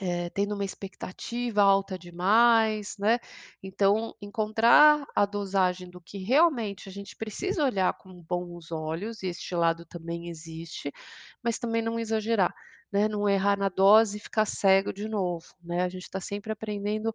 eh, 0.00 0.30
tendo 0.30 0.54
uma 0.56 0.64
expectativa 0.64 1.62
alta 1.62 1.98
demais, 1.98 2.96
né, 2.98 3.18
então 3.62 4.14
encontrar 4.22 5.06
a 5.16 5.26
dosagem 5.26 5.90
do 5.90 6.00
que 6.00 6.18
realmente 6.18 6.88
a 6.88 6.92
gente 6.92 7.16
precisa 7.16 7.64
olhar 7.64 7.94
com 7.98 8.12
bons 8.22 8.72
olhos, 8.72 9.22
e 9.22 9.28
este 9.28 9.54
lado 9.56 9.86
também 9.86 10.28
existe, 10.30 10.92
mas 11.42 11.58
também 11.58 11.82
não 11.82 11.98
exagerar, 12.00 12.54
né, 12.92 13.08
não 13.08 13.28
errar 13.28 13.58
na 13.58 13.68
dose 13.70 14.18
e 14.18 14.20
ficar 14.20 14.46
cego 14.46 14.92
de 14.92 15.08
novo, 15.08 15.46
né, 15.62 15.82
a 15.82 15.88
gente 15.88 16.04
está 16.04 16.20
sempre 16.20 16.52
aprendendo 16.52 17.14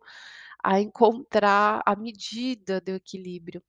a 0.63 0.79
encontrar 0.81 1.81
a 1.85 1.95
medida 1.95 2.81
do 2.81 2.89
equilíbrio. 2.91 3.63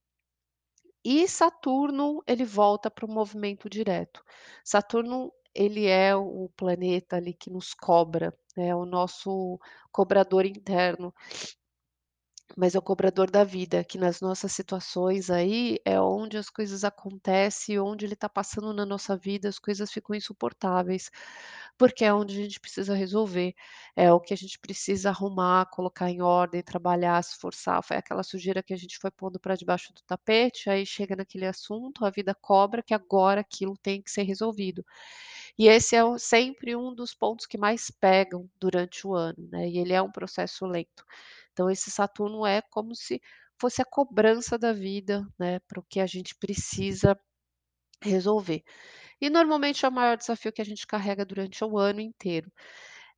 E 1.04 1.26
Saturno, 1.28 2.22
ele 2.26 2.44
volta 2.44 2.90
para 2.90 3.06
o 3.06 3.10
movimento 3.10 3.68
direto. 3.70 4.22
Saturno, 4.64 5.32
ele 5.54 5.86
é 5.86 6.14
o 6.14 6.50
planeta 6.56 7.16
ali 7.16 7.32
que 7.32 7.50
nos 7.50 7.74
cobra, 7.74 8.34
é 8.56 8.74
o 8.74 8.84
nosso 8.84 9.58
cobrador 9.90 10.44
interno. 10.44 11.14
Mas 12.56 12.74
é 12.74 12.78
o 12.78 12.82
cobrador 12.82 13.30
da 13.30 13.44
vida, 13.44 13.84
que 13.84 13.96
nas 13.96 14.20
nossas 14.20 14.52
situações 14.52 15.30
aí, 15.30 15.78
é 15.84 16.00
onde 16.00 16.36
as 16.36 16.50
coisas 16.50 16.82
acontecem, 16.84 17.78
onde 17.78 18.04
ele 18.04 18.14
está 18.14 18.28
passando 18.28 18.72
na 18.74 18.84
nossa 18.84 19.16
vida, 19.16 19.48
as 19.48 19.58
coisas 19.58 19.90
ficam 19.90 20.14
insuportáveis, 20.16 21.10
porque 21.78 22.04
é 22.04 22.12
onde 22.12 22.36
a 22.38 22.42
gente 22.42 22.58
precisa 22.60 22.94
resolver, 22.94 23.54
é 23.96 24.12
o 24.12 24.20
que 24.20 24.34
a 24.34 24.36
gente 24.36 24.58
precisa 24.58 25.10
arrumar, 25.10 25.66
colocar 25.66 26.10
em 26.10 26.20
ordem, 26.22 26.62
trabalhar, 26.62 27.22
se 27.22 27.32
esforçar, 27.32 27.82
foi 27.84 27.96
aquela 27.96 28.22
sujeira 28.22 28.62
que 28.62 28.74
a 28.74 28.76
gente 28.76 28.98
foi 28.98 29.10
pondo 29.10 29.38
para 29.40 29.54
debaixo 29.56 29.92
do 29.94 30.02
tapete, 30.02 30.68
aí 30.68 30.84
chega 30.84 31.14
naquele 31.16 31.46
assunto, 31.46 32.04
a 32.04 32.10
vida 32.10 32.34
cobra 32.34 32.82
que 32.82 32.94
agora 32.94 33.40
aquilo 33.42 33.76
tem 33.78 34.02
que 34.02 34.10
ser 34.10 34.22
resolvido. 34.24 34.84
E 35.58 35.68
esse 35.68 35.96
é 35.96 36.02
sempre 36.18 36.74
um 36.76 36.94
dos 36.94 37.14
pontos 37.14 37.46
que 37.46 37.58
mais 37.58 37.90
pegam 37.90 38.48
durante 38.58 39.06
o 39.06 39.14
ano, 39.14 39.48
né, 39.50 39.68
e 39.68 39.78
ele 39.78 39.92
é 39.92 40.02
um 40.02 40.10
processo 40.10 40.66
lento. 40.66 41.04
Então 41.52 41.70
esse 41.70 41.90
Saturno 41.90 42.46
é 42.46 42.62
como 42.62 42.94
se 42.94 43.20
fosse 43.58 43.82
a 43.82 43.84
cobrança 43.84 44.58
da 44.58 44.72
vida, 44.72 45.26
né, 45.38 45.58
para 45.60 45.80
o 45.80 45.84
que 45.88 46.00
a 46.00 46.06
gente 46.06 46.34
precisa 46.34 47.18
resolver. 48.02 48.62
E 49.20 49.28
normalmente 49.30 49.84
é 49.84 49.88
o 49.88 49.92
maior 49.92 50.16
desafio 50.16 50.52
que 50.52 50.62
a 50.62 50.64
gente 50.64 50.86
carrega 50.86 51.24
durante 51.24 51.62
o 51.64 51.78
ano 51.78 52.00
inteiro. 52.00 52.50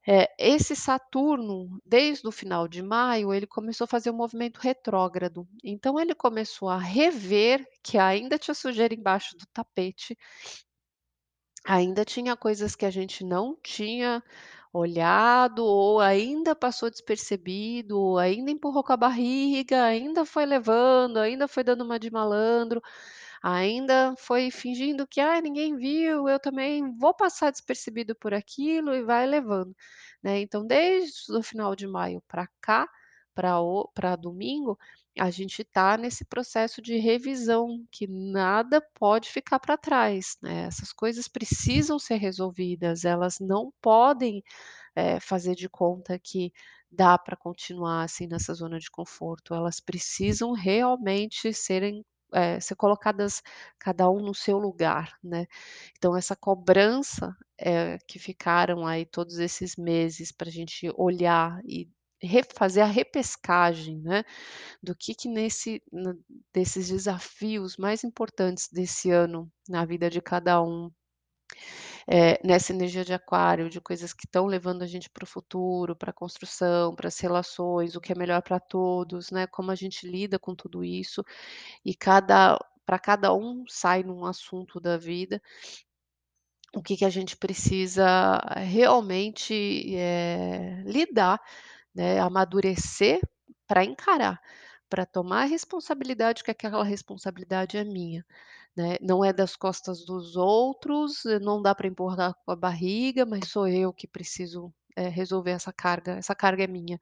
É, 0.07 0.29
esse 0.37 0.75
Saturno, 0.75 1.81
desde 1.87 2.27
o 2.27 2.33
final 2.33 2.67
de 2.67 2.83
maio, 2.83 3.33
ele 3.33 3.47
começou 3.47 3.85
a 3.85 3.89
fazer 3.89 4.11
um 4.11 4.17
movimento 4.17 4.59
retrógrado. 4.59 5.47
Então 5.63 5.99
ele 6.01 6.15
começou 6.15 6.69
a 6.69 6.77
rever 6.79 7.65
que 7.85 7.99
ainda 7.99 8.37
tinha 8.39 8.55
sujeira 8.55 8.95
embaixo 8.95 9.37
do 9.37 9.47
tapete, 9.53 10.19
ainda 11.65 12.05
tinha 12.05 12.37
coisas 12.37 12.75
que 12.77 12.85
a 12.87 12.91
gente 12.91 13.25
não 13.25 13.57
tinha 13.63 14.23
olhado, 14.73 15.65
ou 15.65 16.01
ainda 16.01 16.55
passou 16.57 16.91
despercebido, 16.91 17.99
ou 18.01 18.19
ainda 18.19 18.51
empurrou 18.51 18.83
com 18.85 18.93
a 18.93 18.97
barriga, 18.97 19.85
ainda 19.85 20.25
foi 20.25 20.47
levando, 20.47 21.19
ainda 21.19 21.47
foi 21.49 21.63
dando 21.65 21.85
uma 21.85 21.99
de 21.99 22.11
malandro, 22.11 22.83
ainda 23.43 24.15
foi 24.19 24.51
fingindo 24.51 25.07
que: 25.07 25.21
"Ai, 25.21 25.41
ninguém 25.43 25.77
viu, 25.77 26.29
eu 26.29 26.39
também 26.41 26.97
vou 26.99 27.15
passar 27.15 27.51
despercebido 27.53 28.15
por 28.17 28.35
aquilo", 28.35 28.95
e 28.95 29.03
vai 29.05 29.27
levando, 29.27 29.75
né. 30.23 30.41
Então 30.41 30.67
desde 30.67 31.33
o 31.37 31.43
final 31.43 31.77
de 31.77 31.87
maio 31.87 32.23
para 32.29 32.49
cá, 32.61 32.89
para 33.35 34.17
domingo, 34.17 34.79
a 35.19 35.31
gente 35.31 35.63
está 35.63 35.97
nesse 35.99 36.25
processo 36.25 36.83
de 36.83 36.97
revisão, 36.99 37.85
que 37.91 38.07
nada 38.09 38.81
pode 38.95 39.31
ficar 39.31 39.59
para 39.61 39.77
trás, 39.77 40.37
né. 40.43 40.65
Essas 40.67 40.93
coisas 40.93 41.29
precisam 41.29 41.99
ser 41.99 42.17
resolvidas, 42.17 43.05
elas 43.05 43.39
não 43.41 43.73
podem, 43.83 44.43
eh, 44.97 45.21
fazer 45.21 45.55
de 45.57 45.69
conta 45.69 46.19
que 46.19 46.53
dá 46.91 47.19
para 47.19 47.37
continuar, 47.37 48.05
assim, 48.05 48.27
nessa 48.29 48.55
zona 48.55 48.79
de 48.81 48.91
conforto, 48.91 49.55
elas 49.55 49.81
precisam 49.81 50.53
realmente 50.53 51.53
serem, 51.55 52.05
eh, 52.35 52.61
ser 52.61 52.77
colocadas 52.77 53.43
cada 53.79 54.11
um 54.11 54.21
no 54.23 54.35
seu 54.35 54.59
lugar, 54.59 55.15
né. 55.25 55.47
Então 55.99 56.17
essa 56.17 56.37
cobrança, 56.37 57.37
eh, 57.61 57.99
que 58.09 58.19
ficaram 58.19 58.87
aí 58.87 59.07
todos 59.07 59.39
esses 59.39 59.77
meses 59.77 60.33
para 60.33 60.49
a 60.49 60.53
gente 60.53 60.91
olhar 60.97 61.61
e 61.67 61.89
refazer 62.23 62.85
a 62.85 62.87
repescagem, 62.87 64.01
né, 64.03 64.25
do 64.83 64.95
que 64.97 65.15
que 65.15 65.29
nesse 65.29 65.83
desses 66.55 66.89
desafios 66.89 67.77
mais 67.77 68.05
importantes 68.05 68.69
desse 68.73 69.11
ano 69.11 69.51
na 69.69 69.85
vida 69.87 70.11
de 70.11 70.21
cada 70.23 70.63
um 70.63 70.91
eh, 72.09 72.39
nessa 72.47 72.73
energia 72.73 73.05
de 73.05 73.13
aquário, 73.15 73.69
de 73.71 73.81
coisas 73.81 74.13
que 74.13 74.27
estão 74.27 74.47
levando 74.47 74.83
a 74.83 74.87
gente 74.87 75.11
para 75.11 75.25
o 75.25 75.27
futuro, 75.27 75.97
para 75.97 76.11
a 76.11 76.15
construção, 76.15 76.95
para 76.95 77.09
as 77.09 77.19
relações, 77.19 77.97
o 77.97 78.01
que 78.01 78.13
é 78.13 78.15
melhor 78.17 78.43
para 78.43 78.61
todos, 78.61 79.31
né, 79.31 79.47
como 79.47 79.71
a 79.71 79.75
gente 79.75 80.07
lida 80.09 80.39
com 80.39 80.55
tudo 80.55 80.85
isso, 80.85 81.25
e 81.85 81.95
cada 81.95 82.59
para 82.87 82.99
cada 82.99 83.33
um 83.35 83.65
sai 83.69 84.03
num 84.03 84.27
assunto 84.27 84.81
da 84.81 84.99
vida, 84.99 85.41
o 86.75 86.83
que 86.83 86.97
que 86.97 87.05
a 87.05 87.11
gente 87.11 87.37
precisa 87.37 88.39
realmente, 88.57 89.95
eh, 89.95 90.83
lidar, 90.87 91.39
né, 91.95 92.19
amadurecer 92.21 93.21
para 93.67 93.85
encarar, 93.85 94.41
para 94.89 95.07
tomar 95.07 95.43
a 95.43 95.47
responsabilidade 95.47 96.45
que 96.45 96.51
aquela 96.51 96.85
responsabilidade 96.85 97.77
é 97.79 97.85
minha, 97.85 98.25
né, 98.77 98.97
não 99.01 99.25
é 99.25 99.33
das 99.33 99.57
costas 99.57 100.05
dos 100.07 100.37
outros, 100.37 101.23
não 101.43 101.63
dá 101.63 101.75
para 101.75 101.89
empurrar 101.89 102.35
com 102.45 102.53
a 102.53 102.57
barriga, 102.57 103.27
mas 103.27 103.49
sou 103.51 103.69
eu 103.69 103.93
que 103.93 104.07
preciso, 104.09 104.73
eh, 104.97 105.09
resolver 105.09 105.53
essa 105.53 105.73
carga, 105.73 106.13
essa 106.15 106.35
carga 106.35 106.65
é 106.65 106.67
minha, 106.69 107.01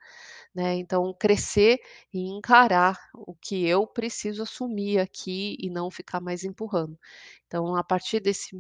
né, 0.55 0.75
então 0.77 1.15
crescer 1.19 1.79
e 2.13 2.21
encarar 2.29 2.99
o 3.15 3.35
que 3.35 3.67
eu 3.67 3.87
preciso 3.87 4.43
assumir 4.43 4.99
aqui 5.01 5.57
e 5.61 5.71
não 5.71 5.91
ficar 5.91 6.21
mais 6.21 6.45
empurrando. 6.45 6.99
Então 7.47 7.77
a 7.77 7.85
partir 7.85 8.21
desse, 8.21 8.51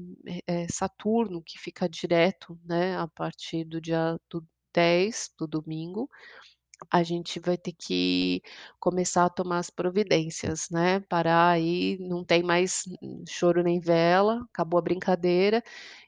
eh, 0.48 0.66
Saturno 0.70 1.42
que 1.42 1.58
fica 1.58 1.88
direto, 1.88 2.58
né, 2.64 2.96
a 2.98 3.08
partir 3.08 3.64
do 3.64 3.80
dia 3.80 4.18
do 4.30 4.44
10, 4.74 5.30
do 5.38 5.46
domingo, 5.46 6.08
a 6.92 7.02
gente 7.04 7.40
vai 7.40 7.58
ter 7.58 7.72
que 7.78 8.42
começar 8.80 9.24
a 9.26 9.30
tomar 9.30 9.58
as 9.58 9.70
providências, 9.70 10.68
né, 10.70 11.00
parar 11.00 11.50
aí, 11.50 11.98
não 12.00 12.24
tem 12.24 12.42
mais 12.42 12.84
choro 13.28 13.62
nem 13.62 13.80
vela, 13.80 14.42
acabou 14.52 14.78
a 14.78 14.82
brincadeira, 14.82 15.62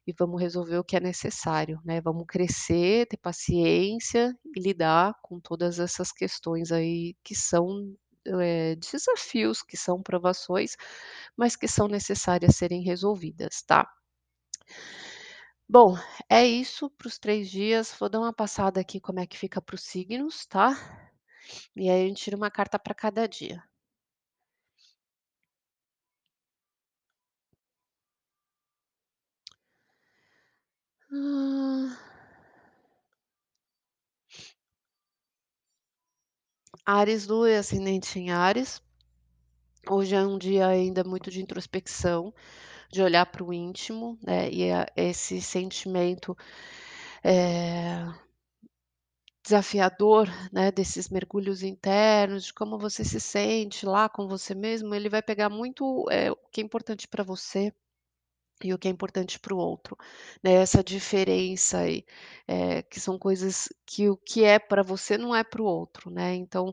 e 0.07 0.13
vamos 0.19 0.41
resolver 0.41 0.79
o 0.79 0.85
que 0.85 0.97
é 0.97 1.01
necessário, 1.01 1.81
né, 1.85 2.01
vamos 2.01 2.25
crescer, 2.29 3.07
ter 3.09 3.19
paciência 3.19 4.35
e 4.57 4.61
lidar 4.61 5.15
com 5.23 5.41
todas 5.41 5.79
essas 5.81 6.13
questões 6.13 6.73
aí 6.73 7.15
que 7.25 7.35
são, 7.37 7.95
eh, 8.27 8.77
desafios, 8.77 9.63
que 9.63 9.77
são 9.77 10.03
provações, 10.03 10.77
mas 11.37 11.57
que 11.57 11.69
são 11.69 11.89
necessárias 11.89 12.57
serem 12.57 12.83
resolvidas, 12.85 13.63
tá. 13.67 13.87
Bom, 15.73 15.97
é 16.29 16.47
isso 16.47 16.91
para 16.91 17.09
os 17.09 17.19
3 17.19 17.51
dias, 17.51 17.95
vou 17.99 18.11
dar 18.11 18.21
uma 18.21 18.33
passada 18.33 18.79
aqui 18.79 19.01
como 19.01 19.21
é 19.21 19.27
que 19.27 19.39
fica 19.39 19.59
para 19.59 19.75
os 19.75 19.81
signos, 19.83 20.45
tá. 20.45 20.77
E 21.77 21.91
aí 21.91 22.05
a 22.05 22.09
gente 22.09 22.23
tira 22.25 22.37
uma 22.37 22.51
carta 22.51 22.79
para 22.79 22.95
cada 22.95 23.27
dia. 23.29 23.63
Ah. 31.13 31.97
Áries, 36.87 37.27
lua 37.27 37.51
e 37.51 37.57
ascendente 37.57 38.21
em 38.21 38.31
Áries. 38.31 38.81
Hoje 39.91 40.15
é 40.15 40.21
um 40.27 40.39
dia 40.39 40.67
ainda 40.69 41.03
muito 41.05 41.31
de 41.31 41.41
introspecção, 41.43 42.33
de 42.93 43.03
olhar 43.03 43.27
para 43.27 43.43
o 43.45 43.53
íntimo, 43.55 44.19
né, 44.23 44.51
e 44.51 44.71
a 44.73 44.87
esse 44.97 45.41
sentimento, 45.43 46.37
eh 47.25 48.05
desafiador, 49.45 50.29
né, 50.53 50.71
desses 50.71 51.09
mergulhos 51.09 51.63
internos, 51.65 52.45
de 52.45 52.55
como 52.55 52.79
você 52.79 53.05
se 53.05 53.19
sente 53.21 53.85
lá 53.85 54.09
com 54.09 54.29
você 54.29 54.55
mesmo, 54.55 54.95
ele 54.95 55.09
vai 55.09 55.21
pegar 55.21 55.49
muito, 55.51 56.07
eh, 56.11 56.31
o 56.31 56.37
que 56.53 56.61
é 56.61 56.65
importante 56.65 57.09
para 57.09 57.25
você 57.25 57.73
e 58.68 58.75
o 58.75 58.79
que 58.79 58.88
é 58.88 58.90
importante 58.90 59.38
para 59.38 59.55
o 59.55 59.59
outro, 59.59 59.96
né, 60.42 60.53
essa 60.55 60.83
diferença 60.85 61.79
aí, 61.81 62.05
eh, 62.48 62.83
que 62.85 63.01
são 63.01 63.18
coisas 63.18 63.68
que 63.87 64.09
o 64.09 64.16
que 64.16 64.44
é 64.44 64.59
para 64.59 64.83
você 64.83 65.16
não 65.18 65.35
é 65.35 65.44
para 65.44 65.62
o 65.62 65.64
outro, 65.66 66.11
né, 66.11 66.35
então 66.35 66.72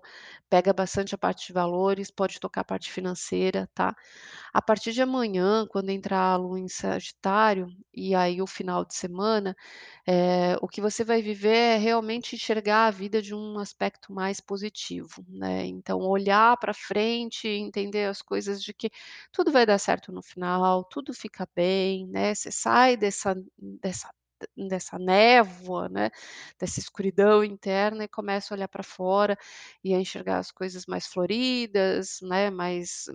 pega 0.50 0.74
bastante 0.74 1.14
a 1.16 1.18
parte 1.18 1.48
de 1.48 1.54
valores, 1.54 2.12
pode 2.12 2.40
tocar 2.40 2.62
a 2.62 2.64
parte 2.64 2.92
financeira, 2.92 3.70
tá. 3.74 3.96
A 4.54 4.62
partir 4.62 4.92
de 4.94 5.02
amanhã, 5.02 5.66
quando 5.70 5.90
entrar 5.90 6.34
a 6.34 6.36
lua 6.38 6.60
em 6.60 6.68
Sagitário, 6.68 7.68
e 7.94 8.16
aí 8.16 8.42
o 8.42 8.48
final 8.48 8.86
de 8.86 8.96
semana, 8.96 9.56
eh, 10.08 10.56
o 10.62 10.68
que 10.68 10.82
você 10.82 11.04
vai 11.04 11.22
viver 11.22 11.50
é 11.76 11.78
realmente 11.78 12.36
enxergar 12.36 12.88
a 12.88 12.92
vida 12.92 13.22
de 13.22 13.34
um 13.36 13.60
aspecto 13.60 14.14
mais 14.14 14.40
positivo, 14.42 15.24
né, 15.30 15.66
então 15.66 16.00
olhar 16.02 16.58
para 16.58 16.74
frente 16.74 17.48
entender 17.48 18.06
as 18.06 18.22
coisas 18.22 18.62
de 18.64 18.74
que 18.74 18.90
tudo 19.32 19.52
vai 19.52 19.66
dar 19.66 19.78
certo 19.80 20.12
no 20.12 20.22
final, 20.22 20.84
tudo 20.86 21.14
fica 21.14 21.48
bem, 21.56 21.79
né, 22.08 22.34
você 22.36 22.52
sai 22.52 22.98
dessa 22.98 23.36
dessa 23.82 24.10
dessa 24.58 24.98
névoa, 24.98 25.90
né, 25.90 26.10
dessa 26.60 26.80
escuridão 26.80 27.44
interna 27.44 28.06
e 28.06 28.08
começa 28.08 28.54
a 28.54 28.58
olhar 28.58 28.68
para 28.70 28.84
fora 28.84 29.38
e 29.84 29.94
a 29.94 30.00
enxergar 30.00 30.38
as 30.40 30.50
coisas 30.52 30.86
mais 30.86 31.08
floridas, 31.08 32.20
né, 32.22 32.50
mais 32.50 33.06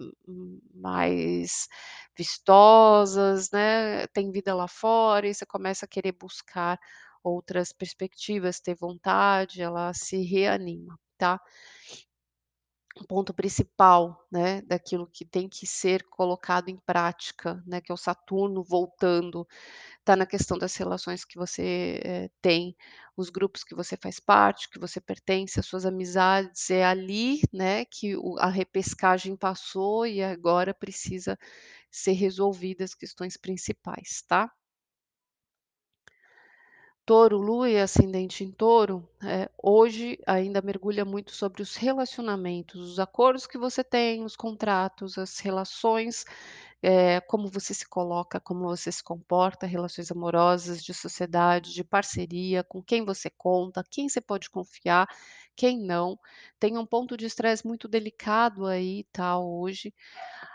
mais 0.74 1.68
vistosas, 2.16 3.50
né, 3.50 4.06
tem 4.08 4.30
vida 4.30 4.54
lá 4.54 4.68
fora 4.68 5.26
e 5.28 5.34
você 5.34 5.46
começa 5.46 5.84
a 5.86 5.88
querer 5.88 6.12
buscar 6.12 6.78
outras 7.22 7.72
perspectivas, 7.72 8.60
ter 8.60 8.74
vontade, 8.74 9.62
ela 9.62 9.92
se 9.94 10.22
reanima, 10.22 10.98
tá. 11.18 11.40
Ponto 13.08 13.34
principal, 13.34 14.24
né, 14.30 14.62
daquilo 14.62 15.04
que 15.08 15.24
tem 15.24 15.48
que 15.48 15.66
ser 15.66 16.04
colocado 16.04 16.68
em 16.68 16.76
prática, 16.76 17.60
né, 17.66 17.80
que 17.80 17.90
é 17.90 17.94
o 17.94 17.96
Saturno 17.96 18.62
voltando, 18.62 19.44
tá 20.04 20.16
na 20.16 20.26
questão 20.26 20.58
das 20.58 20.76
relações 20.76 21.24
que 21.24 21.36
você, 21.38 22.00
eh, 22.04 22.30
tem, 22.42 22.76
os 23.16 23.30
grupos 23.30 23.64
que 23.64 23.74
você 23.74 23.96
faz 23.96 24.20
parte, 24.20 24.70
que 24.70 24.78
você 24.78 25.00
pertence, 25.00 25.60
as 25.60 25.66
suas 25.66 25.86
amizades, 25.86 26.70
é 26.70 26.84
ali, 26.84 27.40
né, 27.52 27.84
que 27.86 28.16
o 28.16 28.36
a 28.38 28.48
repescagem 28.48 29.36
passou 29.36 30.06
e 30.06 30.22
agora 30.22 30.74
precisa 30.74 31.38
ser 31.90 32.12
resolvida 32.12 32.84
as 32.84 32.94
questões 32.94 33.36
principais, 33.36 34.22
tá. 34.28 34.50
Touro, 37.06 37.36
lua 37.36 37.68
e 37.68 37.78
ascendente 37.78 38.42
em 38.44 38.50
touro, 38.50 39.06
eh, 39.22 39.50
hoje 39.62 40.18
ainda 40.26 40.62
mergulha 40.62 41.04
muito 41.04 41.32
sobre 41.32 41.60
os 41.60 41.76
relacionamentos, 41.76 42.92
os 42.92 42.98
acordos 42.98 43.46
que 43.46 43.58
você 43.58 43.84
tem, 43.84 44.24
os 44.24 44.34
contratos, 44.34 45.18
as 45.18 45.38
relações, 45.38 46.24
eh, 46.82 47.20
como 47.22 47.48
você 47.50 47.74
se 47.74 47.86
coloca, 47.88 48.40
como 48.40 48.62
você 48.62 48.90
se 48.90 49.04
comporta, 49.04 49.66
relações 49.66 50.10
amorosas, 50.10 50.82
de 50.82 50.94
sociedade, 50.94 51.74
de 51.74 51.84
parceria, 51.84 52.64
com 52.64 52.82
quem 52.82 53.04
você 53.04 53.28
conta, 53.30 53.84
quem 53.90 54.08
você 54.08 54.20
pode 54.20 54.48
confiar, 54.50 55.06
quem 55.56 55.78
não. 55.80 56.18
Tem 56.58 56.76
um 56.78 56.86
ponto 56.86 57.16
de 57.16 57.26
estresse 57.26 57.66
muito 57.66 57.88
delicado 57.88 58.66
aí, 58.66 59.04
tá, 59.12 59.38
hoje. 59.38 59.92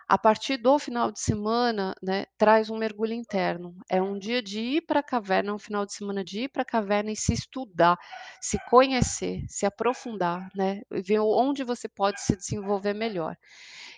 A 0.07 0.17
partir 0.17 0.57
do 0.57 0.79
final 0.79 1.11
de 1.11 1.19
semana, 1.19 1.93
né, 2.01 2.25
traz 2.35 2.69
um 2.71 2.77
mergulho 2.77 3.13
interno. 3.13 3.75
É 3.87 4.01
um 4.01 4.17
dia 4.17 4.41
de 4.41 4.59
ir 4.59 4.81
para 4.81 5.01
a 5.01 5.03
caverna, 5.03 5.53
um 5.53 5.59
final 5.59 5.85
de 5.85 5.93
semana 5.93 6.23
de 6.23 6.45
ir 6.45 6.49
para 6.49 6.63
a 6.63 6.65
caverna 6.65 7.11
e 7.11 7.15
se 7.15 7.31
estudar, 7.31 7.95
se 8.41 8.57
conhecer, 8.69 9.43
se 9.47 9.67
aprofundar, 9.67 10.49
né, 10.55 10.81
ver 10.91 11.19
onde 11.19 11.63
você 11.63 11.87
pode 11.87 12.21
se 12.21 12.35
desenvolver 12.35 12.93
melhor. 12.95 13.37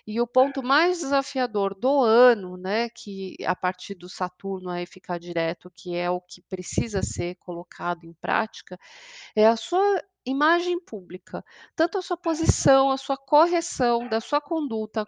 E 0.06 0.20
o 0.20 0.26
ponto 0.26 0.62
mais 0.62 0.98
desafiador 0.98 1.74
do 1.74 2.02
ano, 2.02 2.56
né, 2.56 2.88
que 2.90 3.36
a 3.46 3.56
partir 3.56 3.94
do 3.94 4.08
Saturno 4.08 4.68
aí 4.70 4.84
ficar 4.86 5.18
direto, 5.18 5.70
que 5.74 5.94
é 5.96 6.10
o 6.10 6.20
que 6.20 6.42
precisa 6.42 7.02
ser 7.02 7.36
colocado 7.36 8.04
em 8.04 8.12
prática, 8.12 8.78
é 9.34 9.46
a 9.46 9.56
sua 9.56 10.02
imagem 10.26 10.80
pública, 10.80 11.44
tanto 11.76 11.98
a 11.98 12.02
sua 12.02 12.16
posição, 12.16 12.90
a 12.90 12.96
sua 12.96 13.16
correção 13.16 14.08
da 14.08 14.20
sua 14.20 14.40
conduta 14.40 15.04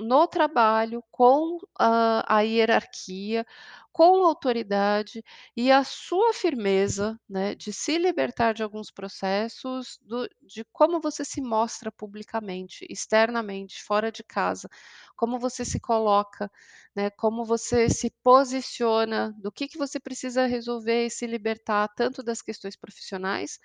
no 0.00 0.28
trabalho, 0.28 1.02
com 1.10 1.58
a 1.78 2.36
a 2.38 2.40
hierarquia, 2.42 3.44
com 3.92 4.22
a 4.24 4.28
autoridade 4.28 5.24
e 5.56 5.72
a 5.72 5.82
sua 5.82 6.32
firmeza, 6.32 7.18
né, 7.28 7.54
de 7.56 7.72
se 7.72 7.98
libertar 7.98 8.54
de 8.54 8.62
alguns 8.62 8.90
processos, 8.92 9.98
do 10.02 10.28
de 10.42 10.64
como 10.72 11.00
você 11.00 11.24
se 11.24 11.40
mostra 11.40 11.90
publicamente, 11.90 12.86
externamente, 12.88 13.82
fora 13.82 14.12
de 14.12 14.22
casa, 14.22 14.68
como 15.16 15.38
você 15.38 15.64
se 15.64 15.80
coloca, 15.80 16.48
né, 16.94 17.10
como 17.10 17.44
você 17.44 17.88
se 17.90 18.10
posiciona, 18.22 19.34
do 19.38 19.50
que 19.50 19.66
que 19.68 19.78
você 19.78 19.98
precisa 20.00 20.46
resolver 20.46 21.06
e 21.06 21.10
se 21.10 21.26
libertar 21.26 21.88
tanto 21.96 22.22
das 22.22 22.40
questões 22.42 22.76
profissionais, 22.76 23.58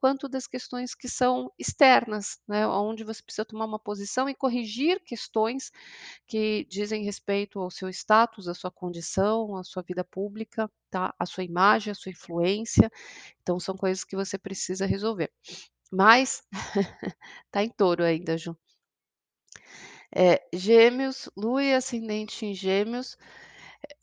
quanto 0.00 0.28
das 0.28 0.46
questões 0.46 0.94
que 0.94 1.08
são 1.08 1.52
externas, 1.58 2.40
né, 2.48 2.66
onde 2.66 3.04
você 3.04 3.22
precisa 3.22 3.44
tomar 3.44 3.66
uma 3.66 3.78
posição 3.78 4.28
e 4.28 4.34
corrigir 4.34 5.00
questões 5.04 5.70
que 6.26 6.64
dizem 6.70 7.04
respeito 7.04 7.60
ao 7.60 7.70
seu 7.70 7.88
status, 7.90 8.48
à 8.48 8.54
sua 8.54 8.70
condição, 8.70 9.56
à 9.56 9.64
sua 9.64 9.82
vida 9.82 10.04
pública, 10.04 10.70
tá, 10.90 11.14
à 11.18 11.26
sua 11.26 11.44
imagem, 11.44 11.92
à 11.92 11.94
sua 11.94 12.10
influência. 12.12 12.90
Então 13.42 13.60
são 13.60 13.76
coisas 13.76 14.04
que 14.04 14.16
você 14.16 14.38
precisa 14.38 14.86
resolver. 14.86 15.30
Mas 15.92 16.42
tá 17.50 17.62
em 17.64 17.70
touro 17.70 18.04
ainda, 18.04 18.38
Ju. 18.38 18.56
É, 20.14 20.40
Gêmeos, 20.52 21.28
Lua 21.36 21.62
e 21.62 21.74
ascendente 21.74 22.44
em 22.46 22.54
Gêmeos. 22.54 23.16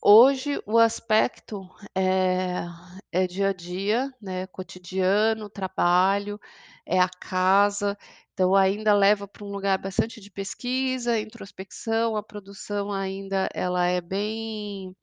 Hoje 0.02 0.62
o 0.66 0.78
aspecto 0.78 1.68
é 1.96 2.66
é 3.12 3.26
dia 3.26 3.50
a 3.50 3.54
dia, 3.54 4.14
né, 4.22 4.46
cotidiano, 4.48 5.50
trabalho, 5.50 6.40
é 6.86 7.00
a 7.00 7.10
casa, 7.10 7.98
então 8.34 8.54
ainda 8.56 8.94
leva 8.94 9.28
para 9.28 9.44
um 9.46 9.52
lugar 9.52 9.78
bastante 9.80 10.20
de 10.22 10.30
pesquisa, 10.30 11.20
introspecção, 11.20 12.16
a 12.16 12.22
produção 12.24 12.92
ainda 12.92 13.48
ela 13.54 13.86
é 13.88 14.02
bem 14.02 14.96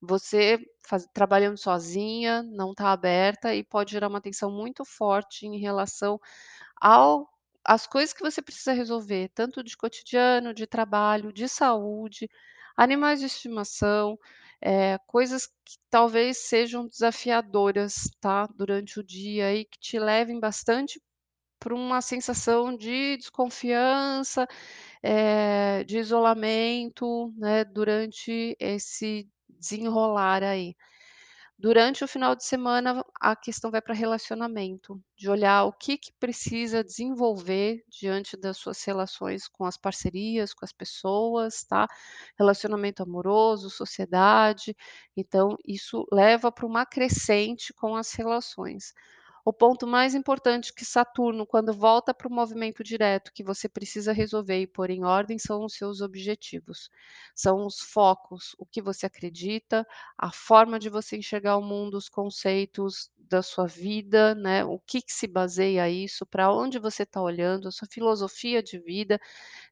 você 0.00 0.58
faz 0.86 1.06
trabalhando 1.14 1.58
sozinha, 1.58 2.42
não 2.44 2.72
está 2.72 2.92
aberta 2.92 3.54
e 3.54 3.64
pode 3.64 3.92
gerar 3.92 4.08
uma 4.08 4.20
tensão 4.20 4.50
muito 4.52 4.84
forte 4.84 5.46
em 5.46 5.58
relação 5.58 6.20
ao 6.80 7.28
às 7.64 7.86
coisas 7.86 8.12
que 8.12 8.22
você 8.22 8.42
precisa 8.42 8.72
resolver, 8.72 9.30
tanto 9.34 9.62
de 9.62 9.76
cotidiano, 9.76 10.52
de 10.54 10.66
trabalho, 10.66 11.32
de 11.32 11.48
saúde, 11.48 12.28
animais 12.76 13.20
de 13.20 13.26
estimação, 13.26 14.18
eh, 14.62 14.98
coisas 15.06 15.46
que 15.46 15.76
talvez 15.90 16.38
sejam 16.38 16.86
desafiadoras, 16.88 17.94
tá, 18.20 18.46
durante 18.56 19.00
o 19.00 19.04
dia 19.04 19.46
aí, 19.48 19.64
que 19.64 19.78
te 19.78 19.98
levem 19.98 20.40
bastante 20.40 21.00
para 21.60 21.74
uma 21.74 22.02
sensação 22.02 22.76
de 22.76 23.16
desconfiança, 23.18 24.46
eh, 25.02 25.84
de 25.84 25.98
isolamento, 25.98 27.32
né, 27.38 27.64
durante 27.64 28.56
esse 28.60 29.28
desenrolar 29.50 30.42
aí. 30.44 30.74
Durante 31.58 32.02
o 32.02 32.08
final 32.08 32.34
de 32.34 32.44
semana, 32.44 33.04
a 33.20 33.36
questão 33.36 33.70
vai 33.70 33.80
para 33.80 33.94
relacionamento, 33.94 35.00
de 35.16 35.30
olhar 35.30 35.64
o 35.64 35.72
que 35.72 35.96
que 35.96 36.12
precisa 36.18 36.82
desenvolver 36.82 37.84
diante 37.88 38.36
das 38.36 38.56
suas 38.56 38.82
relações 38.82 39.46
com 39.46 39.64
as 39.64 39.76
parcerias, 39.76 40.52
com 40.54 40.64
as 40.64 40.72
pessoas, 40.72 41.62
tá. 41.64 41.86
Relacionamento 42.38 43.02
amoroso, 43.02 43.70
sociedade, 43.70 44.74
então 45.16 45.56
isso 45.64 46.04
leva 46.10 46.50
para 46.50 46.66
uma 46.66 46.84
crescente 46.86 47.72
com 47.74 47.94
as 47.94 48.12
relações. 48.12 48.92
O 49.44 49.52
ponto 49.52 49.88
mais 49.88 50.14
importante 50.14 50.72
que 50.72 50.84
Saturno, 50.84 51.44
quando 51.44 51.72
volta 51.72 52.14
para 52.14 52.28
o 52.28 52.32
movimento 52.32 52.84
direto, 52.84 53.32
que 53.32 53.42
você 53.42 53.68
precisa 53.68 54.12
resolver 54.12 54.60
e 54.60 54.68
pôr 54.68 54.88
em 54.88 55.04
ordem, 55.04 55.36
são 55.36 55.64
os 55.64 55.74
seus 55.74 56.00
objetivos. 56.00 56.88
São 57.34 57.66
os 57.66 57.80
focos, 57.80 58.54
o 58.56 58.64
que 58.64 58.80
você 58.80 59.06
acredita, 59.06 59.84
a 60.16 60.30
forma 60.30 60.78
de 60.78 60.88
você 60.88 61.16
enxergar 61.16 61.56
o 61.56 61.62
mundo, 61.62 61.96
os 61.96 62.08
conceitos 62.08 63.10
da 63.16 63.42
sua 63.42 63.66
vida, 63.66 64.32
né, 64.36 64.64
o 64.64 64.78
que 64.78 65.02
que 65.02 65.12
se 65.12 65.26
baseia 65.26 65.90
isso, 65.90 66.24
para 66.24 66.52
onde 66.52 66.78
você 66.78 67.02
está 67.02 67.20
olhando, 67.20 67.66
a 67.66 67.72
sua 67.72 67.88
filosofia 67.90 68.62
de 68.62 68.78
vida. 68.78 69.18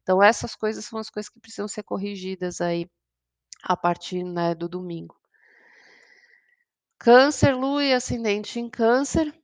Então 0.03 0.21
essas 0.23 0.55
coisas 0.55 0.85
são 0.85 0.99
as 0.99 1.09
coisas 1.09 1.29
que 1.29 1.39
precisam 1.39 1.67
ser 1.67 1.83
corrigidas 1.83 2.61
aí, 2.61 2.89
a 3.63 3.77
partir, 3.77 4.23
né, 4.23 4.55
do 4.55 4.69
domingo. 4.69 5.15
Câncer, 6.99 7.55
Lua 7.55 7.83
e 7.83 7.93
ascendente 7.93 8.59
em 8.59 8.69
Câncer. 8.69 9.40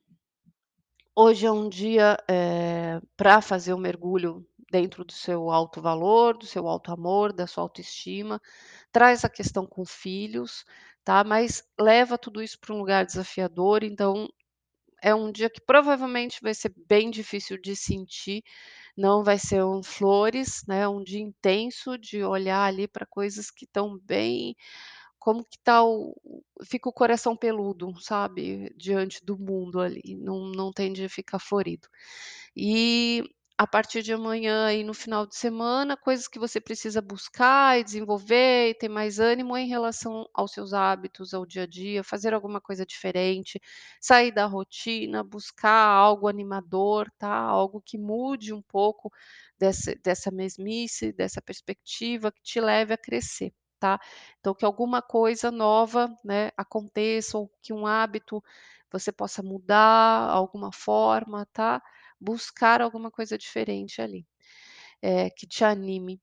Hoje 1.20 1.46
é 1.46 1.50
um 1.50 1.68
dia, 1.68 2.16
eh, 2.30 3.00
pra 3.16 3.40
fazer 3.40 3.72
o 3.74 3.78
mergulho 3.78 4.46
dentro 4.70 5.04
do 5.04 5.12
seu 5.12 5.50
alto 5.50 5.80
valor, 5.82 6.38
do 6.38 6.46
seu 6.46 6.68
alto 6.68 6.92
amor, 6.92 7.32
da 7.32 7.44
sua 7.44 7.64
autoestima. 7.64 8.40
Traz 8.92 9.24
a 9.24 9.28
questão 9.28 9.66
com 9.66 9.84
filhos, 9.84 10.64
tá, 11.04 11.24
mas 11.24 11.64
leva 11.80 12.16
tudo 12.16 12.40
isso 12.40 12.56
para 12.60 12.72
um 12.72 12.78
lugar 12.78 13.04
desafiador, 13.04 13.82
então 13.82 14.28
é 15.02 15.14
um 15.14 15.32
dia 15.32 15.50
que 15.50 15.60
provavelmente 15.60 16.40
vai 16.42 16.54
ser 16.54 16.74
bem 16.88 17.10
difícil 17.10 17.58
de 17.60 17.76
sentir, 17.76 18.42
não 18.96 19.24
vai 19.24 19.38
ser 19.38 19.64
um 19.64 19.82
flores, 19.82 20.62
né, 20.68 20.88
um 20.88 21.02
dia 21.04 21.20
intenso 21.20 21.98
de 21.98 22.24
olhar 22.24 22.64
ali 22.64 22.88
para 22.88 23.06
coisas 23.06 23.50
que 23.50 23.64
estão 23.66 23.98
bem 24.04 24.56
como 25.18 25.44
que 25.44 25.58
tá 25.62 25.82
o 25.84 26.14
fica 26.64 26.88
o 26.88 26.92
coração 26.92 27.36
peludo, 27.36 27.92
sabe, 28.00 28.72
diante 28.76 29.24
do 29.24 29.38
mundo 29.38 29.80
ali, 29.80 30.16
não 30.16 30.50
não 30.52 30.72
tende 30.72 31.04
a 31.04 31.08
ficar 31.10 31.38
florido. 31.38 31.88
E 32.56 33.22
a 33.60 33.66
partir 33.66 34.02
de 34.02 34.12
amanhã 34.12 34.66
aí 34.66 34.84
no 34.84 34.94
final 34.94 35.26
de 35.26 35.34
semana, 35.36 35.96
coisas 35.96 36.28
que 36.28 36.38
você 36.38 36.60
precisa 36.60 37.02
buscar 37.02 37.78
e 37.78 37.84
desenvolver 37.84 38.70
e 38.70 38.74
ter 38.74 38.88
mais 38.88 39.18
ânimo 39.18 39.56
em 39.56 39.66
relação 39.68 40.28
aos 40.32 40.52
seus 40.52 40.72
hábitos, 40.72 41.34
ao 41.34 41.44
dia 41.44 41.64
a 41.64 41.66
dia, 41.66 42.04
fazer 42.04 42.32
alguma 42.34 42.60
coisa 42.60 42.86
diferente, 42.86 43.60
sair 44.00 44.30
da 44.32 44.46
rotina, 44.46 45.24
buscar 45.24 45.72
algo 45.88 46.28
animador, 46.28 47.10
tá, 47.18 47.28
algo 47.32 47.80
que 47.84 47.98
mude 47.98 48.52
um 48.54 48.62
pouco 48.62 49.10
dessa 49.58 49.94
dessa 50.04 50.30
mesmice, 50.30 51.12
dessa 51.12 51.42
perspectiva, 51.42 52.30
que 52.32 52.42
te 52.42 52.60
leve 52.60 52.94
a 52.94 52.98
crescer, 52.98 53.52
tá. 53.78 54.00
Então 54.40 54.54
que 54.54 54.64
alguma 54.64 55.02
coisa 55.02 55.50
nova, 55.50 56.14
né, 56.24 56.50
aconteça 56.56 57.38
ou 57.38 57.50
que 57.62 57.72
um 57.72 57.86
hábito 57.86 58.42
você 58.92 59.12
possa 59.12 59.42
mudar, 59.42 60.30
alguma 60.30 60.72
forma, 60.72 61.46
tá. 61.52 61.82
Buscar 62.20 62.80
alguma 62.82 63.10
coisa 63.10 63.38
diferente 63.38 64.02
ali, 64.02 64.26
eh, 65.02 65.30
que 65.30 65.46
te 65.46 65.64
anime. 65.64 66.20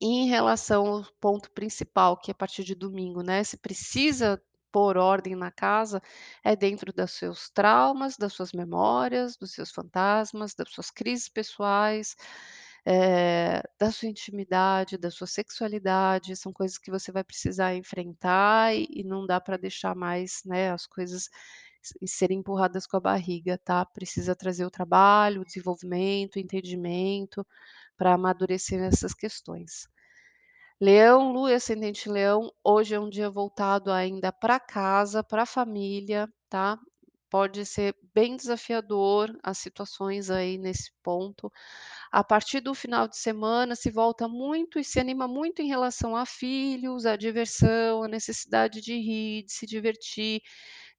E 0.00 0.06
em 0.06 0.28
relação 0.28 0.86
ao 0.86 1.04
ponto 1.20 1.50
principal, 1.52 2.16
que 2.18 2.30
é 2.30 2.32
a 2.32 2.34
partir 2.34 2.64
de 2.64 2.74
domingo, 2.74 3.22
né, 3.22 3.42
se 3.44 3.56
precisa 3.56 4.40
pôr 4.72 4.96
ordem 4.98 5.36
na 5.36 5.50
casa, 5.52 6.02
é 6.44 6.56
dentro 6.56 6.92
dos 6.92 7.12
seus 7.12 7.48
traumas, 7.50 8.16
das 8.16 8.32
suas 8.32 8.52
memórias, 8.52 9.36
dos 9.36 9.52
seus 9.52 9.70
fantasmas, 9.70 10.54
das 10.54 10.70
suas 10.72 10.90
crises 10.90 11.28
pessoais, 11.28 12.16
eh, 12.86 13.62
da 13.78 13.90
sua 13.92 14.08
intimidade, 14.08 14.98
da 14.98 15.10
sua 15.10 15.26
sexualidade, 15.26 16.36
são 16.36 16.52
coisas 16.52 16.78
que 16.78 16.90
você 16.90 17.12
vai 17.12 17.24
precisar 17.24 17.74
enfrentar 17.76 18.74
e 18.74 18.86
e 18.90 19.04
não 19.04 19.26
dá 19.26 19.40
para 19.40 19.56
deixar 19.58 19.94
mais, 19.96 20.42
né, 20.44 20.70
as 20.72 20.86
coisas 20.86 21.28
se 21.82 21.96
serem 22.08 22.38
empurradas 22.40 22.86
com 22.86 22.96
a 22.96 23.00
barriga, 23.00 23.58
tá. 23.64 23.84
Precisa 23.84 24.34
trazer 24.36 24.64
o 24.66 24.70
trabalho, 24.70 25.42
o 25.42 25.44
desenvolvimento, 25.44 26.36
o 26.36 26.40
entendimento, 26.40 27.46
para 27.96 28.14
amadurecer 28.14 28.80
essas 28.82 29.14
questões. 29.14 29.88
Leão, 30.80 31.32
Lua 31.32 31.52
e 31.52 31.54
ascendente 31.54 32.08
Leão, 32.08 32.50
hoje 32.64 32.94
é 32.94 33.00
um 33.00 33.08
dia 33.10 33.30
voltado 33.30 33.90
ainda 33.92 34.32
para 34.32 34.60
casa, 34.60 35.22
pra 35.24 35.46
família, 35.46 36.28
tá. 36.48 36.78
Pode 37.30 37.66
ser 37.66 37.96
bem 38.14 38.36
desafiador 38.36 39.36
as 39.42 39.58
situações 39.58 40.30
aí 40.30 40.56
nesse 40.56 40.92
ponto. 41.02 41.50
A 42.12 42.22
partir 42.24 42.60
do 42.60 42.74
final 42.74 43.08
de 43.08 43.16
semana 43.18 43.74
se 43.76 43.90
volta 43.90 44.28
muito 44.28 44.78
e 44.78 44.84
se 44.84 45.00
anima 45.00 45.26
muito 45.28 45.60
em 45.62 45.66
relação 45.68 46.16
a 46.16 46.26
filhos, 46.26 47.06
a 47.06 47.16
diversão, 47.16 48.02
a 48.04 48.08
necessidade 48.08 48.80
de 48.80 48.94
rir, 48.94 49.44
de 49.44 49.52
se 49.52 49.66
divertir, 49.66 50.42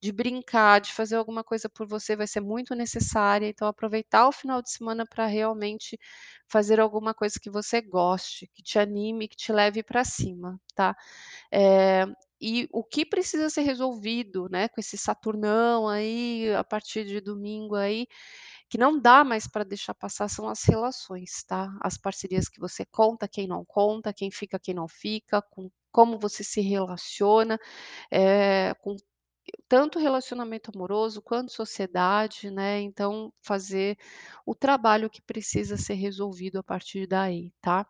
de 0.01 0.11
brincar, 0.11 0.81
de 0.81 0.93
fazer 0.93 1.15
alguma 1.15 1.43
coisa 1.43 1.69
por 1.69 1.87
você 1.87 2.15
vai 2.15 2.27
ser 2.27 2.41
muito 2.41 2.75
necessária, 2.75 3.47
então 3.47 3.67
aproveitar 3.67 4.27
o 4.27 4.31
final 4.31 4.61
de 4.61 4.71
semana 4.71 5.05
para 5.05 5.25
realmente 5.25 5.97
fazer 6.47 6.79
alguma 6.79 7.13
coisa 7.13 7.39
que 7.41 7.49
você 7.49 7.81
goste, 7.81 8.47
que 8.53 8.61
te 8.63 8.79
anime, 8.79 9.27
que 9.27 9.35
te 9.37 9.51
leve 9.53 9.83
para 9.83 10.03
cima, 10.05 10.59
tá. 10.75 10.95
Eh, 11.51 12.05
e 12.41 12.67
o 12.71 12.83
que 12.83 13.05
precisa 13.05 13.49
ser 13.49 13.61
resolvido, 13.63 14.47
né, 14.51 14.67
com 14.69 14.79
esse 14.81 14.97
Saturnão 14.97 15.87
aí, 15.89 16.53
a 16.55 16.63
partir 16.63 17.05
de 17.05 17.21
domingo 17.21 17.75
aí, 17.75 18.07
que 18.69 18.77
não 18.77 18.99
dá 18.99 19.23
mais 19.23 19.47
para 19.47 19.63
deixar 19.65 19.93
passar 19.95 20.29
são 20.29 20.47
as 20.49 20.63
relações, 20.63 21.43
tá. 21.47 21.69
As 21.81 21.97
parcerias 21.97 22.49
que 22.49 22.59
você 22.59 22.85
conta, 22.85 23.27
quem 23.27 23.47
não 23.47 23.65
conta, 23.65 24.13
quem 24.13 24.31
fica, 24.31 24.59
quem 24.59 24.73
não 24.75 24.87
fica, 24.87 25.41
com 25.51 25.69
como 25.91 26.19
você 26.19 26.43
se 26.43 26.61
relaciona, 26.61 27.57
eh, 28.11 28.73
com 28.81 28.95
tanto 29.67 29.99
relacionamento 29.99 30.71
amoroso 30.75 31.21
quanto 31.21 31.51
sociedade, 31.51 32.51
né, 32.51 32.81
então 32.81 33.31
fazer 33.41 33.97
o 34.45 34.55
trabalho 34.55 35.09
que 35.09 35.21
precisa 35.21 35.77
ser 35.77 35.95
resolvido 35.95 36.59
a 36.59 36.63
partir 36.63 37.07
daí, 37.07 37.51
tá. 37.61 37.85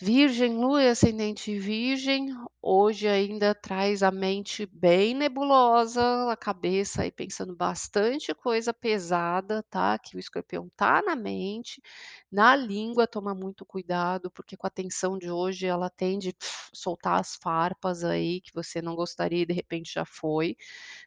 Virgem, 0.00 0.54
Lua 0.56 0.82
e 0.84 0.88
ascendente 0.88 1.50
em 1.50 1.58
Virgem, 1.58 2.28
hoje 2.62 3.08
ainda 3.08 3.52
traz 3.54 4.00
a 4.02 4.10
mente 4.12 4.64
bem 4.66 5.12
nebulosa, 5.14 6.30
a 6.30 6.36
cabeça 6.36 7.02
aí 7.02 7.10
pensando 7.10 7.54
bastante 7.56 8.32
coisa 8.34 8.72
pesada, 8.72 9.60
tá, 9.68 9.98
que 9.98 10.16
o 10.16 10.20
escorpião 10.20 10.68
tá 10.76 11.02
na 11.02 11.16
mente, 11.16 11.82
na 12.30 12.54
língua 12.54 13.06
toma 13.08 13.34
muito 13.34 13.66
cuidado, 13.66 14.30
porque 14.30 14.56
com 14.56 14.66
a 14.68 14.70
tensão 14.70 15.18
de 15.18 15.30
hoje 15.30 15.66
ela 15.66 15.90
tende 15.90 16.32
soltar 16.72 17.18
as 17.20 17.34
farpas 17.34 18.04
aí 18.04 18.40
que 18.40 18.52
você 18.54 18.80
não 18.80 18.94
gostaria 18.94 19.42
e 19.42 19.46
de 19.46 19.52
repente 19.52 19.92
já 19.92 20.04
foi, 20.04 20.56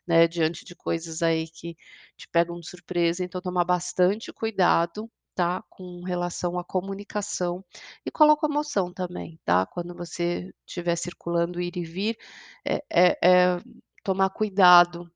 né, 0.07 0.27
diante 0.27 0.65
de 0.65 0.75
coisas 0.75 1.21
aí 1.21 1.47
que 1.47 1.75
te 2.17 2.27
pegam 2.29 2.59
de 2.59 2.67
surpresa, 2.69 3.23
então 3.23 3.41
tomar 3.41 3.63
bastante 3.65 4.33
cuidado, 4.33 5.09
tá, 5.41 5.63
com 5.69 6.03
relação 6.03 6.59
à 6.59 6.63
comunicação 6.63 7.63
e 8.05 8.11
com 8.11 8.23
a 8.23 8.27
locomoção 8.27 8.93
também, 8.93 9.39
tá, 9.45 9.65
quando 9.65 9.95
você 9.95 10.51
estiver 10.67 10.95
circulando 10.97 11.61
ir 11.61 11.75
e 11.77 11.83
vir, 11.85 12.17
eh 12.65 12.83
eh 12.91 13.17
eh, 13.23 13.59
tomar 14.03 14.29
cuidado, 14.31 15.09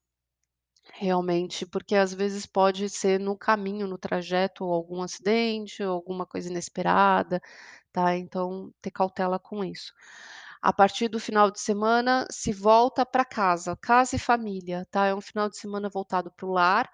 realmente, 0.94 1.66
porque 1.66 1.96
às 1.96 2.14
vezes 2.14 2.46
pode 2.48 2.90
ser 2.90 3.20
no 3.20 3.38
caminho, 3.38 3.88
no 3.88 3.98
trajeto, 3.98 4.64
algum 4.66 5.02
acidente 5.04 5.84
alguma 5.84 6.26
coisa 6.26 6.50
inesperada, 6.50 7.42
tá, 7.94 8.18
então 8.18 8.72
ter 8.82 8.92
cautela 8.92 9.40
com 9.40 9.64
isso. 9.66 9.94
A 10.68 10.74
partir 10.74 11.08
do 11.10 11.20
final 11.20 11.52
de 11.52 11.60
semana, 11.60 12.26
se 12.32 12.52
volta 12.52 13.06
para 13.06 13.24
casa, 13.24 13.78
casa 13.78 14.16
e 14.16 14.20
família, 14.20 14.84
tá, 14.90 15.06
é 15.06 15.14
um 15.14 15.22
final 15.22 15.48
de 15.48 15.58
semana 15.60 15.90
voltado 15.90 16.32
para 16.32 16.46
o 16.48 16.52
lar, 16.52 16.90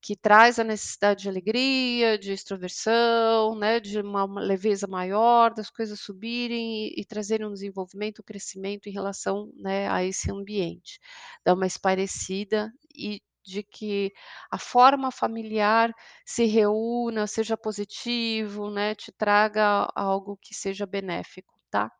que 0.00 0.16
traz 0.16 0.58
a 0.58 0.64
necessidade 0.64 1.22
de 1.22 1.28
alegria, 1.28 2.18
de 2.18 2.32
extroversão, 2.32 3.54
né, 3.56 3.78
de 3.78 4.00
uma 4.00 4.24
leveza 4.40 4.86
maior, 4.86 5.52
das 5.52 5.68
coisas 5.70 6.00
subirem 6.00 6.86
e 6.88 7.00
e 7.02 7.04
trazerem 7.04 7.46
um 7.46 7.52
desenvolvimento, 7.52 8.20
um 8.22 8.24
crescimento 8.24 8.88
em 8.88 8.92
relação, 8.92 9.52
né, 9.56 9.86
a 9.90 10.02
esse 10.02 10.30
ambiente. 10.32 10.98
Dar 11.44 11.54
uma 11.54 11.66
espairecida 11.66 12.72
e 12.96 13.20
de 13.44 13.62
que 13.62 14.12
a 14.50 14.58
forma 14.58 15.10
familiar 15.10 15.92
se 16.24 16.46
reúna, 16.46 17.26
seja 17.26 17.56
positivo, 17.56 18.70
né, 18.70 18.94
te 18.94 19.12
traga 19.12 19.86
algo 19.94 20.38
que 20.40 20.54
seja 20.54 20.86
benéfico, 20.86 21.52
tá. 21.70 21.90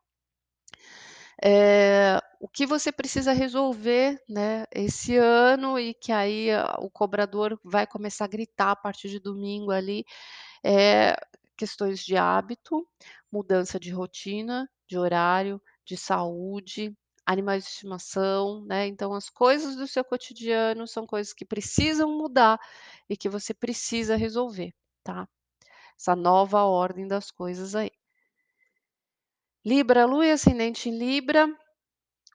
Eh, 1.43 2.19
o 2.39 2.47
que 2.47 2.65
você 2.65 2.91
precisa 2.91 3.31
resolver, 3.33 4.19
né, 4.27 4.65
esse 4.73 5.15
ano 5.17 5.79
e 5.79 5.93
que 5.93 6.11
aí 6.11 6.51
a 6.51 6.75
o 6.79 6.89
cobrador 6.89 7.59
vai 7.63 7.85
começar 7.87 8.25
a 8.25 8.27
gritar 8.27 8.71
a 8.71 8.75
partir 8.75 9.09
de 9.09 9.19
domingo 9.19 9.71
ali, 9.71 10.03
eh, 10.65 11.15
questões 11.57 11.99
de 12.05 12.17
hábito, 12.17 12.87
mudança 13.31 13.79
de 13.79 13.91
rotina, 13.91 14.69
de 14.87 14.97
horário, 14.97 15.61
de 15.85 15.97
saúde, 15.97 16.95
animais 17.25 17.63
de 17.65 17.69
estimação, 17.71 18.65
né, 18.65 18.87
então 18.87 19.13
as 19.13 19.29
coisas 19.29 19.75
do 19.77 19.87
seu 19.87 20.03
cotidiano 20.05 20.87
são 20.87 21.05
coisas 21.07 21.33
que 21.33 21.45
precisam 21.45 22.09
mudar 22.17 22.59
e 23.09 23.17
que 23.17 23.29
você 23.29 23.53
precisa 23.53 24.15
resolver, 24.17 24.73
tá. 25.03 25.27
Essa 25.99 26.15
nova 26.15 26.63
ordem 26.65 27.07
das 27.07 27.31
coisas 27.31 27.75
aí. 27.75 27.91
Libra, 29.63 30.05
Lua 30.05 30.25
e 30.25 30.31
ascendente 30.31 30.89
em 30.89 30.97
Libra, 30.97 31.47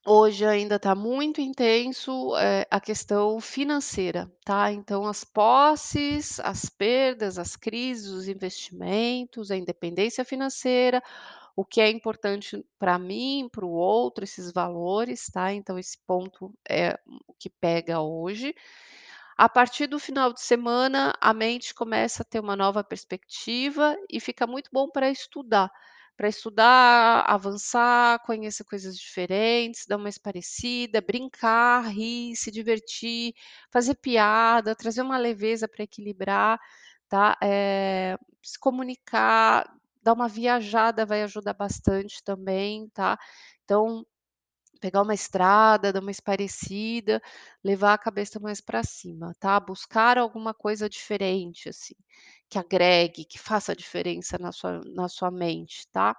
hoje 0.07 0.45
ainda 0.47 0.77
está 0.77 0.95
muito 0.95 1.41
intenso, 1.41 2.37
eh, 2.37 2.67
a 2.71 2.81
questão 2.81 3.41
financeira, 3.41 4.31
tá, 4.45 4.73
então 4.73 5.07
as 5.07 5.25
posses, 5.25 6.41
as 6.41 6.67
perdas, 6.69 7.39
as 7.39 7.57
crises, 7.57 8.11
os 8.11 8.29
investimentos, 8.29 9.51
a 9.51 9.57
independência 9.57 10.25
financeira, 10.25 11.03
o 11.57 11.65
que 11.65 11.81
é 11.81 11.91
importante 11.91 12.65
para 12.79 12.99
mim, 12.99 13.49
para 13.53 13.67
o 13.67 13.71
outro, 13.73 14.25
esses 14.25 14.53
valores, 14.53 15.27
tá, 15.33 15.53
então 15.53 15.79
esse 15.79 15.99
ponto 16.07 16.55
é 16.69 16.99
o 17.29 17.35
que 17.39 17.51
pega 17.51 18.01
hoje. 18.01 18.55
A 19.37 19.49
partir 19.49 19.87
do 19.87 19.99
final 19.99 20.33
de 20.33 20.41
semana, 20.41 21.13
a 21.21 21.35
mente 21.35 21.75
começa 21.75 22.23
a 22.23 22.27
ter 22.27 22.41
uma 22.41 22.57
nova 22.57 22.85
perspectiva 22.85 23.97
e 24.11 24.21
fica 24.21 24.47
muito 24.47 24.71
bom 24.73 24.89
para 24.91 25.11
estudar, 25.11 25.71
para 26.17 26.29
estudar, 26.29 27.23
avançar, 27.29 28.19
conhecer 28.25 28.65
coisas 28.65 28.97
diferentes, 28.99 29.87
dar 29.87 29.97
uma 29.99 30.09
esparecida, 30.09 31.01
brincar, 31.01 31.83
rir, 31.91 32.35
se 32.37 32.51
divertir, 32.51 33.35
fazer 33.71 33.95
piada, 33.97 34.75
trazer 34.75 35.03
uma 35.03 35.19
leveza 35.19 35.69
para 35.69 35.85
equilibrar, 35.85 36.59
tá, 37.09 37.37
eh, 37.43 38.17
se 38.43 38.59
comunicar, 38.59 39.67
dar 40.03 40.13
uma 40.15 40.29
viajada 40.29 41.05
vai 41.07 41.23
ajudar 41.23 41.55
bastante 41.55 42.23
também, 42.25 42.89
tá. 42.91 43.19
Então, 43.65 44.05
pegar 44.81 45.03
uma 45.03 45.15
estrada, 45.15 45.93
dar 45.93 46.01
uma 46.01 46.11
espairecida, 46.11 47.21
levar 47.65 47.95
a 47.95 47.99
cabeça 47.99 48.39
mais 48.41 48.61
para 48.61 48.83
cima, 48.85 49.35
tá, 49.41 49.59
buscar 49.61 50.19
alguma 50.19 50.55
coisa 50.55 50.89
diferente, 50.89 51.69
assim, 51.69 51.95
que 52.51 52.59
agregue, 52.59 53.25
que 53.25 53.39
faça 53.39 53.77
diferença 53.77 54.39
na 54.39 54.53
sua 54.53 54.81
na 54.95 55.09
sua 55.09 55.31
mente, 55.31 55.87
tá. 55.93 56.17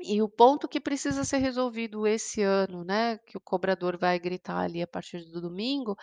E 0.00 0.20
o 0.22 0.28
ponto 0.28 0.68
que 0.68 0.80
precisa 0.80 1.24
ser 1.24 1.38
resolvido 1.38 2.06
esse 2.06 2.42
ano, 2.42 2.84
né, 2.84 3.18
que 3.26 3.36
o 3.36 3.40
cobrador 3.40 3.96
vai 3.98 4.18
gritar 4.20 4.58
ali 4.60 4.80
a 4.82 4.86
partir 4.86 5.24
do 5.24 5.40
domingo, 5.40 5.96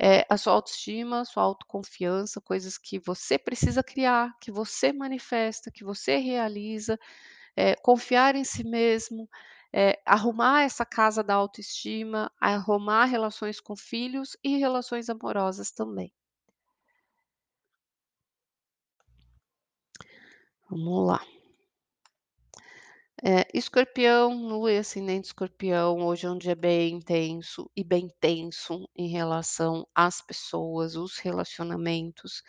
é 0.00 0.26
a 0.30 0.36
sua 0.38 0.54
autoestima, 0.54 1.24
sua 1.24 1.42
autoconfiança, 1.44 2.40
coisas 2.40 2.78
que 2.78 2.98
você 2.98 3.38
precisa 3.38 3.82
criar, 3.82 4.32
que 4.40 4.50
você 4.52 4.92
manifesta, 4.92 5.70
que 5.70 5.84
você 5.84 6.16
realiza, 6.18 6.98
eh, 7.56 7.76
confiar 7.76 8.36
em 8.36 8.44
si 8.44 8.64
mesmo, 8.64 9.28
eh, 9.74 10.00
arrumar 10.06 10.62
essa 10.64 10.86
casa 10.86 11.22
da 11.24 11.34
autoestima, 11.34 12.32
arrumar 12.40 13.06
relações 13.06 13.60
com 13.60 13.76
filhos 13.76 14.36
e 14.44 14.58
relações 14.58 15.08
amorosas 15.10 15.70
também. 15.72 16.12
Vamos 20.70 21.06
lá. 21.06 21.20
É, 23.20 23.44
escorpião, 23.52 24.32
lua 24.46 24.72
e 24.72 24.78
ascendente 24.78 25.26
escorpião, 25.26 26.06
hoje 26.06 26.24
é 26.26 26.30
um 26.30 26.38
dia 26.38 26.54
bem 26.54 26.94
intenso 26.94 27.68
e 27.76 27.82
bem 27.82 28.08
tenso 28.20 28.88
em 28.94 29.08
relação 29.08 29.84
às 29.92 30.20
pessoas, 30.22 30.94
os 30.94 31.18
relacionamentos, 31.18 32.44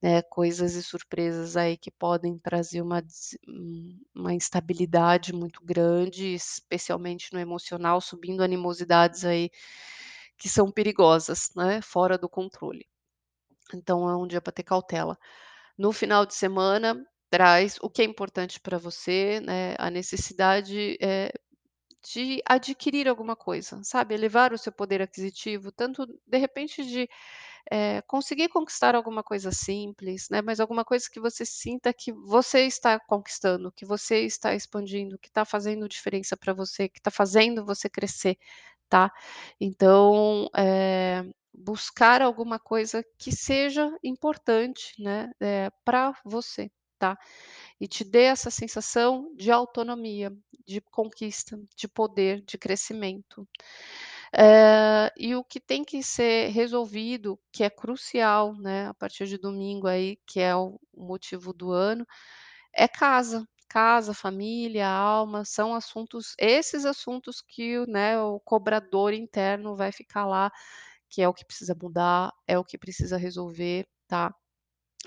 né, 0.00 0.22
coisas 0.22 0.74
e 0.74 0.82
surpresas 0.82 1.54
aí 1.54 1.76
que 1.76 1.90
podem 1.90 2.38
trazer 2.38 2.80
uma 2.80 3.02
um 3.46 3.98
uma 4.14 4.32
instabilidade 4.32 5.34
muito 5.34 5.62
grande, 5.62 6.34
especialmente 6.34 7.30
no 7.34 7.38
emocional, 7.38 8.00
subindo 8.00 8.42
animosidades 8.42 9.22
aí 9.24 9.50
que 10.38 10.48
são 10.48 10.70
perigosas, 10.72 11.50
né, 11.56 11.82
fora 11.82 12.18
do 12.18 12.28
controle. 12.28 12.86
Então 13.74 14.08
é 14.08 14.16
um 14.16 14.26
dia 14.26 14.40
para 14.40 14.52
ter 14.52 14.62
cautela. 14.64 15.18
No 15.78 15.92
final 15.92 16.26
de 16.26 16.34
semana, 16.34 17.04
traz 17.30 17.76
o 17.82 17.90
que 17.90 18.02
é 18.02 18.04
importante 18.04 18.60
para 18.60 18.78
você, 18.78 19.40
né, 19.40 19.74
a 19.78 19.90
necessidade, 19.90 20.96
eh, 21.00 21.32
de 22.14 22.40
adquirir 22.48 23.08
alguma 23.08 23.36
coisa, 23.36 23.80
sabe, 23.84 24.14
elevar 24.14 24.52
o 24.52 24.58
seu 24.58 24.72
poder 24.72 25.02
aquisitivo, 25.02 25.72
tanto 25.72 26.06
de 26.26 26.38
repente 26.38 26.84
de, 26.86 27.08
eh, 27.72 28.02
conseguir 28.08 28.48
conquistar 28.50 28.94
alguma 28.96 29.22
coisa 29.24 29.52
simples, 29.52 30.28
né, 30.30 30.42
mas 30.42 30.60
alguma 30.60 30.84
coisa 30.84 31.08
que 31.12 31.20
você 31.20 31.44
sinta 31.46 31.92
que 31.94 32.12
você 32.12 32.62
está 32.66 33.00
conquistando, 33.00 33.72
que 33.72 33.84
você 33.86 34.20
está 34.26 34.54
expandindo, 34.54 35.18
que 35.18 35.28
está 35.28 35.44
fazendo 35.44 35.88
diferença 35.88 36.36
para 36.36 36.52
você, 36.54 36.88
que 36.88 37.00
está 37.00 37.10
fazendo 37.10 37.64
você 37.66 37.88
crescer, 37.90 38.38
tá. 38.88 39.12
Então, 39.60 40.48
eh, 40.56 41.24
buscar 41.54 42.22
alguma 42.22 42.58
coisa 42.60 43.04
que 43.18 43.32
seja 43.34 43.90
importante, 44.04 44.94
né, 45.02 45.30
eh, 45.40 45.70
pra 45.84 46.14
você, 46.24 46.70
tá. 46.98 47.16
E 47.80 47.88
te 47.88 48.04
dê 48.04 48.24
essa 48.24 48.50
sensação 48.50 49.32
de 49.36 49.50
autonomia, 49.52 50.32
de 50.66 50.80
conquista, 50.80 51.58
de 51.76 51.88
poder, 51.88 52.42
de 52.42 52.58
crescimento. 52.58 53.48
Eh, 54.34 55.12
e 55.16 55.34
o 55.34 55.44
que 55.44 55.60
tem 55.60 55.84
que 55.84 56.02
ser 56.02 56.50
resolvido, 56.50 57.38
que 57.52 57.64
é 57.64 57.70
crucial, 57.70 58.54
né, 58.56 58.88
a 58.88 58.94
partir 58.94 59.26
de 59.26 59.38
domingo 59.38 59.86
aí, 59.88 60.18
que 60.26 60.40
é 60.40 60.54
o 60.56 60.78
motivo 60.96 61.52
do 61.52 61.72
ano, 61.72 62.06
é 62.74 62.88
casa. 62.88 63.46
Casa, 63.68 64.14
família, 64.14 64.88
alma, 64.88 65.44
são 65.44 65.74
assuntos 65.74 66.34
esses 66.38 66.86
assuntos 66.86 67.42
que 67.42 67.84
né, 67.88 68.18
o 68.20 68.40
cobrador 68.40 69.12
interno 69.12 69.76
vai 69.76 69.92
ficar 69.92 70.24
lá, 70.26 70.52
que 71.10 71.22
é 71.22 71.28
o 71.28 71.34
que 71.34 71.44
precisa 71.44 71.76
mudar, 71.80 72.32
é 72.46 72.58
o 72.58 72.64
que 72.64 72.78
precisa 72.78 73.16
resolver, 73.18 73.86
tá, 74.08 74.34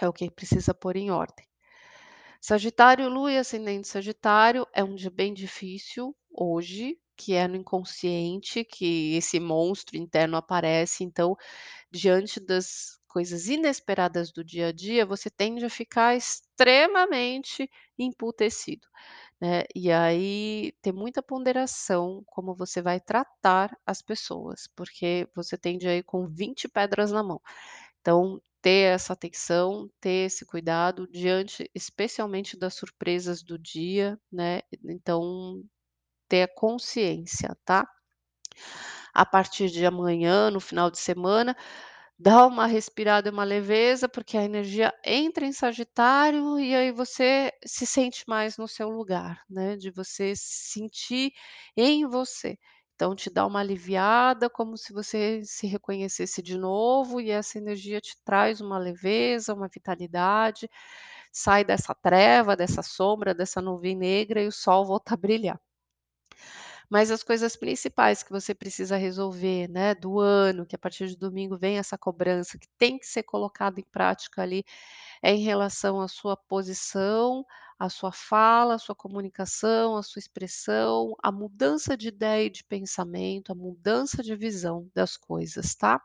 é 0.01 0.07
o 0.09 0.13
que 0.13 0.31
precisa 0.31 0.73
pôr 0.73 0.97
em 0.97 1.11
ordem. 1.11 1.48
Sagitário, 2.41 3.09
Lua 3.09 3.31
e 3.33 3.37
ascendente 3.37 3.87
Sagitário, 3.87 4.65
é 4.73 4.83
um 4.83 4.95
dia 4.95 5.09
bem 5.09 5.33
difícil 5.33 6.15
hoje, 6.31 6.97
que 7.17 7.33
é 7.33 7.47
no 7.47 7.55
inconsciente 7.57 8.63
que 8.63 9.15
esse 9.15 9.39
monstro 9.41 9.97
interno 9.97 10.37
aparece, 10.37 11.03
então, 11.03 11.35
diante 11.91 12.39
das 12.39 12.99
coisas 13.07 13.47
inesperadas 13.49 14.31
do 14.31 14.43
dia 14.43 14.67
a 14.67 14.71
dia, 14.73 15.05
você 15.05 15.29
tende 15.29 15.65
a 15.65 15.69
ficar 15.69 16.15
extremamente 16.15 17.69
emputecido, 17.97 18.87
né, 19.41 19.63
e 19.75 19.91
aí 19.91 20.73
ter 20.81 20.93
muita 20.93 21.23
ponderação 21.23 22.23
como 22.27 22.55
você 22.55 22.81
vai 22.81 22.99
tratar 23.01 23.77
as 23.85 24.01
pessoas, 24.01 24.67
porque 24.75 25.27
você 25.35 25.57
tende 25.57 25.87
a 25.87 25.95
ir 25.95 26.03
com 26.03 26.27
20 26.27 26.67
pedras 26.69 27.11
na 27.11 27.23
mão. 27.23 27.41
Então, 28.01 28.41
ter 28.61 28.93
essa 28.95 29.13
atenção, 29.13 29.89
ter 30.01 30.27
esse 30.27 30.45
cuidado 30.45 31.07
diante 31.09 31.69
especialmente 31.75 32.57
das 32.57 32.75
surpresas 32.75 33.43
do 33.43 33.57
dia, 33.59 34.19
né, 34.31 34.61
então, 34.85 35.63
ter 36.29 36.43
a 36.43 36.47
consciência, 36.55 37.57
tá. 37.65 37.87
A 39.13 39.25
partir 39.25 39.69
de 39.69 39.85
amanhã, 39.85 40.51
no 40.51 40.59
final 40.59 40.89
de 40.91 40.99
semana, 40.99 41.55
dá 42.19 42.45
uma 42.47 42.67
respirada 42.67 43.29
e 43.29 43.31
uma 43.31 43.43
leveza, 43.43 44.09
porque 44.09 44.37
a 44.37 44.43
energia 44.43 44.93
entra 45.05 45.45
em 45.45 45.53
Sagitário 45.53 46.59
e 46.59 46.75
aí 46.75 46.91
você 46.91 47.51
se 47.65 47.85
sente 47.87 48.23
mais 48.27 48.57
no 48.57 48.67
seu 48.67 48.89
lugar, 48.89 49.43
né, 49.49 49.75
de 49.77 49.91
você 49.91 50.33
sentir 50.35 51.33
em 51.77 52.07
você. 52.07 52.57
Então 52.99 53.15
te 53.15 53.29
dá 53.29 53.45
uma 53.47 53.61
aliviada, 53.61 54.49
como 54.49 54.77
se 54.77 54.91
você 54.91 55.41
se 55.45 55.65
reconhecesse 55.67 56.41
de 56.41 56.57
novo 56.57 57.21
e 57.21 57.31
essa 57.31 57.57
energia 57.57 58.01
te 58.01 58.13
traz 58.25 58.59
uma 58.59 58.77
leveza, 58.77 59.53
uma 59.53 59.69
vitalidade, 59.69 60.69
sai 61.31 61.63
dessa 61.63 61.95
treva, 61.95 62.57
dessa 62.57 62.83
sombra, 62.83 63.33
dessa 63.33 63.61
nuvem 63.61 63.95
negra 63.95 64.41
e 64.43 64.47
o 64.47 64.51
sol 64.51 64.85
volta 64.85 65.13
a 65.13 65.17
brilhar. 65.17 65.59
Mas 66.89 67.11
as 67.11 67.23
coisas 67.23 67.55
principais 67.55 68.23
que 68.23 68.31
você 68.31 68.53
precisa 68.55 68.97
resolver, 68.97 69.67
né, 69.69 69.93
do 69.95 70.19
ano, 70.19 70.65
que 70.65 70.75
a 70.75 70.79
partir 70.79 71.07
de 71.07 71.15
domingo 71.17 71.57
vem 71.57 71.77
essa 71.77 71.97
cobrança 71.97 72.57
que 72.57 72.67
tem 72.77 72.97
que 72.97 73.05
ser 73.07 73.23
colocada 73.23 73.79
em 73.79 73.83
prática 73.91 74.41
ali, 74.41 74.63
é 75.23 75.31
em 75.33 75.41
relação 75.43 76.01
à 76.01 76.07
sua 76.07 76.37
posição, 76.37 77.45
à 77.79 77.89
sua 77.89 78.11
fala, 78.11 78.75
à 78.75 78.79
sua 78.79 78.95
comunicação, 78.95 79.97
à 79.97 80.03
sua 80.03 80.19
expressão, 80.19 81.15
a 81.23 81.31
mudança 81.31 81.97
de 81.97 82.09
ideia 82.09 82.45
e 82.47 82.49
de 82.49 82.63
pensamento, 82.63 83.51
a 83.51 83.55
mudança 83.55 84.23
de 84.23 84.35
visão 84.35 84.89
das 84.95 85.17
coisas, 85.17 85.75
tá? 85.75 86.01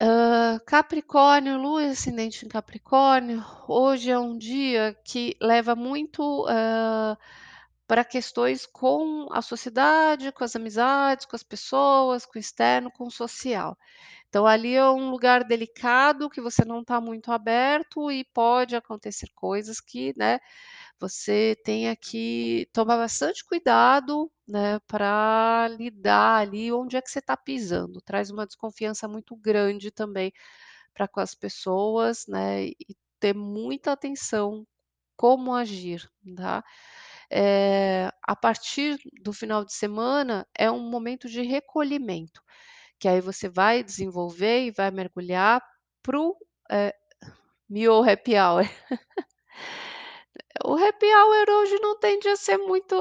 Hã, 0.00 0.58
Capricórnio, 0.66 1.58
Lua 1.58 1.84
ascendente 1.90 2.44
em 2.44 2.48
Capricórnio, 2.48 3.44
hoje 3.66 4.10
é 4.10 4.18
um 4.18 4.36
dia 4.38 4.96
que 5.04 5.36
leva 5.40 5.74
muito, 5.74 6.46
hã, 6.48 7.16
para 7.88 8.04
questões 8.04 8.66
com 8.66 9.28
a 9.32 9.42
sociedade, 9.42 10.32
com 10.32 10.44
as 10.44 10.56
amizades, 10.56 11.26
com 11.26 11.36
as 11.36 11.44
pessoas, 11.44 12.26
com 12.26 12.38
o 12.38 12.40
externo, 12.40 12.92
com 12.92 13.06
o 13.08 13.12
social. 13.12 13.78
Então 14.28 14.46
ali 14.46 14.74
é 14.76 14.90
um 14.90 15.10
lugar 15.10 15.44
delicado 15.44 16.30
que 16.30 16.40
você 16.40 16.64
não 16.64 16.80
está 16.82 17.00
muito 17.00 17.32
aberto 17.32 18.10
e 18.12 18.24
pode 18.34 18.76
acontecer 18.76 19.28
coisas 19.34 19.80
que, 19.80 20.14
né, 20.18 20.40
você 21.00 21.56
tenha 21.64 21.96
que 21.96 22.68
tomar 22.72 22.96
bastante 22.98 23.44
cuidado, 23.44 24.30
né, 24.48 24.78
pra 24.88 25.68
lidar 25.78 26.40
ali 26.42 26.72
onde 26.72 26.96
é 26.96 27.02
que 27.02 27.10
você 27.10 27.20
está 27.20 27.36
pisando, 27.36 28.00
traz 28.02 28.30
uma 28.30 28.46
desconfiança 28.46 29.08
muito 29.08 29.36
grande 29.36 29.90
também 29.90 30.32
para 30.94 31.08
com 31.08 31.20
as 31.20 31.34
pessoas, 31.34 32.26
né, 32.28 32.66
e 32.68 32.76
ter 33.20 33.34
muita 33.34 33.92
atenção 33.92 34.66
como 35.16 35.54
agir, 35.54 36.08
tá. 36.36 36.64
Eh, 37.30 38.10
a 38.26 38.36
partir 38.36 38.98
do 39.22 39.32
final 39.32 39.64
de 39.64 39.72
semana 39.74 40.46
é 40.56 40.70
um 40.70 40.80
momento 40.90 41.28
de 41.28 41.42
recolhimento, 41.42 42.40
que 43.00 43.08
aí 43.08 43.20
você 43.20 43.48
vai 43.48 43.82
desenvolver 43.84 44.66
e 44.66 44.72
vai 44.72 44.90
mergulhar 44.90 45.62
para 46.02 46.20
o, 46.20 46.36
eh, 46.72 46.94
mio 47.70 48.02
happy 48.04 48.36
hour. 48.38 48.64
O 50.64 50.74
happy 50.76 51.06
hour 51.06 51.50
hoje 51.50 51.78
não 51.80 51.98
tende 51.98 52.28
a 52.28 52.36
ser 52.36 52.58
muito 52.58 52.94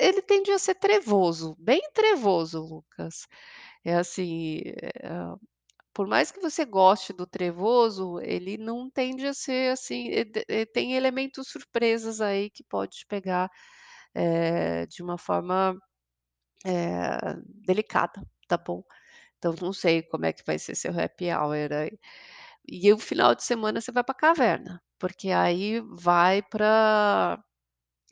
ele 0.00 0.22
tende 0.22 0.50
a 0.52 0.58
ser 0.58 0.74
trevoso, 0.74 1.56
bem 1.58 1.80
trevoso, 1.94 2.60
Lucas. 2.60 3.26
É 3.84 3.94
assim, 3.96 4.60
eh, 4.64 5.34
por 5.96 6.06
mais 6.08 6.32
que 6.32 6.40
você 6.40 6.64
goste 6.66 7.12
do 7.14 7.26
trevoso, 7.26 8.20
ele 8.22 8.58
não 8.58 8.90
tende 8.90 9.26
a 9.26 9.34
ser 9.34 9.72
assim, 9.72 10.10
tem 10.74 10.94
elementos 10.94 11.48
surpresas 11.48 12.20
aí 12.22 12.50
que 12.50 12.64
pode 12.64 12.98
te 12.98 13.06
pegar, 13.08 13.50
eh, 14.14 14.86
de 14.86 15.02
uma 15.02 15.18
forma, 15.18 15.76
eh, 16.66 17.36
delicada, 17.66 18.22
tá 18.48 18.56
bom. 18.58 18.82
Então 19.38 19.54
não 19.62 19.72
sei 19.72 20.02
como 20.04 20.26
é 20.26 20.32
que 20.34 20.44
vai 20.46 20.58
ser 20.58 20.74
seu 20.76 20.92
happy 20.98 21.30
hour 21.32 21.72
aí. 21.72 21.98
E 22.68 22.92
o 22.92 22.98
final 22.98 23.34
de 23.34 23.44
semana 23.44 23.80
você 23.80 23.92
vai 23.92 24.04
para 24.04 24.14
caverna, 24.14 24.82
porque 24.98 25.30
aí 25.30 25.80
vai 25.90 26.42
pra 26.42 27.38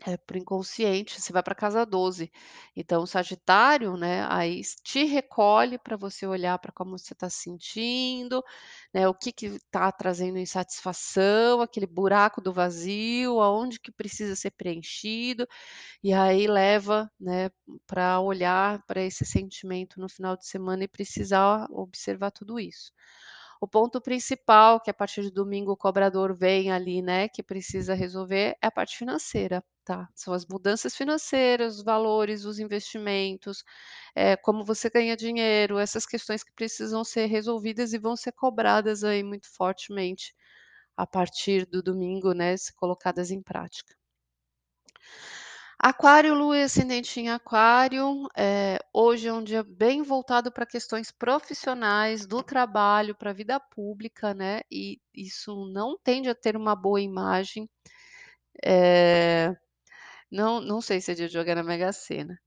eh, 0.07 0.17
para 0.19 0.37
o 0.37 0.39
inconsciente, 0.41 1.21
você 1.21 1.33
vai 1.33 1.43
para 1.43 1.55
casa 1.55 1.85
12. 1.87 2.31
Então 2.77 3.03
o 3.03 3.07
Sagitário, 3.07 3.97
né, 3.97 4.27
aí 4.31 4.61
te 4.83 5.05
recolhe 5.05 5.79
para 5.79 5.97
você 5.97 6.27
olhar 6.27 6.59
para 6.59 6.73
como 6.73 6.99
você 6.99 7.13
está 7.15 7.29
se 7.31 7.39
sentindo, 7.45 8.43
né, 8.93 9.09
o 9.09 9.15
que 9.15 9.33
que 9.33 9.47
está 9.47 9.91
trazendo 9.93 10.39
insatisfação, 10.39 11.61
aquele 11.61 11.87
buraco 11.87 12.41
do 12.41 12.53
vazio, 12.53 13.41
aonde 13.41 13.81
que 13.81 13.93
precisa 13.93 14.37
ser 14.37 14.51
preenchido, 14.53 15.47
e 16.03 16.13
aí 16.13 16.47
leva, 16.47 17.11
né, 17.21 17.51
para 17.87 18.21
olhar 18.21 18.83
para 18.87 19.03
esse 19.03 19.25
sentimento 19.25 20.01
no 20.01 20.09
final 20.09 20.37
de 20.37 20.47
semana 20.47 20.85
e 20.85 20.89
precisar 20.89 21.67
observar 21.71 22.31
tudo 22.33 22.61
isso. 22.61 22.93
O 23.61 23.67
ponto 23.69 24.01
principal, 24.01 24.81
que 24.81 24.91
a 24.91 24.95
partir 24.95 25.23
de 25.23 25.31
domingo 25.31 25.73
o 25.73 25.77
cobrador 25.77 26.37
vem 26.37 26.71
ali, 26.73 27.03
né, 27.03 27.29
que 27.29 27.43
precisa 27.43 27.95
resolver, 27.95 28.57
é 28.63 28.67
a 28.67 28.71
parte 28.71 28.97
financeira, 28.97 29.65
tá. 29.85 30.09
São 30.15 30.35
as 30.35 30.47
mudanças 30.47 30.97
financeiras, 30.97 31.77
os 31.79 31.85
valores, 31.85 32.45
os 32.45 32.59
investimentos, 32.59 33.65
eh, 34.17 34.37
como 34.39 34.65
você 34.65 34.91
ganha 34.91 35.17
dinheiro, 35.17 35.79
essas 35.79 36.07
questões 36.07 36.43
que 36.45 36.53
precisam 36.55 37.05
ser 37.05 37.27
resolvidas 37.27 37.93
e 37.93 37.99
vão 37.99 38.17
ser 38.17 38.33
cobradas 38.33 39.05
aí 39.05 39.23
muito 39.23 39.49
fortemente, 39.55 40.35
a 40.97 41.07
partir 41.07 41.67
do 41.67 41.83
domingo, 41.83 42.33
né, 42.35 42.57
se 42.57 42.75
colocadas 42.75 43.31
em 43.31 43.43
prática. 43.43 43.95
Aquário, 45.79 46.35
Lua 46.35 46.57
e 46.59 46.63
ascendente 46.63 47.21
em 47.21 47.29
Aquário, 47.31 48.29
eh, 48.37 48.79
hoje 48.93 49.29
é 49.29 49.33
um 49.33 49.43
dia 49.43 49.63
bem 49.63 50.03
voltado 50.03 50.51
para 50.53 50.65
questões 50.65 51.11
profissionais, 51.11 52.27
do 52.27 52.43
trabalho, 52.43 53.15
para 53.15 53.31
a 53.31 53.35
vida 53.35 53.59
pública, 53.61 54.33
né, 54.33 54.61
e 54.71 54.99
isso 55.13 55.67
não 55.73 55.99
tende 56.03 56.29
a 56.31 56.35
ter 56.35 56.57
uma 56.57 56.77
boa 56.77 57.01
imagem. 57.01 57.69
Eh, 58.65 59.55
não 60.31 60.61
não 60.61 60.81
sei 60.81 61.01
se 61.01 61.13
é 61.13 61.15
de 61.15 61.29
jogar 61.29 61.57
na 61.57 61.63
Mega 61.63 61.93
Sena. 61.93 62.39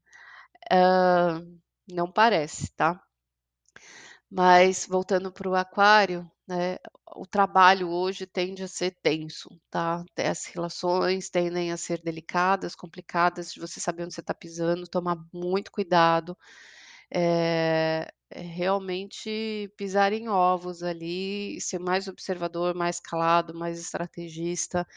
Hã, 0.72 1.46
não 1.92 2.12
parece, 2.12 2.72
tá. 2.76 3.02
Mas 4.30 4.86
voltando 4.88 5.32
para 5.32 5.50
o 5.50 5.56
Aquário, 5.56 6.30
né, 6.48 6.78
o 7.16 7.26
trabalho 7.26 7.90
hoje 7.90 8.26
tende 8.26 8.62
a 8.63 8.68
ser 8.68 8.92
tenso, 9.02 9.50
tá. 9.70 10.04
As 10.18 10.46
relações 10.46 11.30
tendem 11.30 11.72
a 11.72 11.78
ser 11.78 12.02
delicadas, 12.04 12.76
complicadas, 12.76 13.54
de 13.54 13.60
você 13.60 13.80
saber 13.80 14.04
onde 14.04 14.13
você 14.13 14.20
está 14.22 14.34
pisando, 14.34 14.86
tomar 14.88 15.17
muito 15.34 15.71
cuidado, 15.71 16.38
eh, 17.13 18.08
realmente 18.36 19.71
pisar 19.78 20.13
em 20.13 20.30
ovos 20.30 20.84
ali, 20.84 21.60
ser 21.62 21.80
mais 21.80 22.08
observador, 22.08 22.75
mais 22.75 23.00
calado, 23.00 23.54
mais 23.56 23.80
estrategista, 23.80 24.88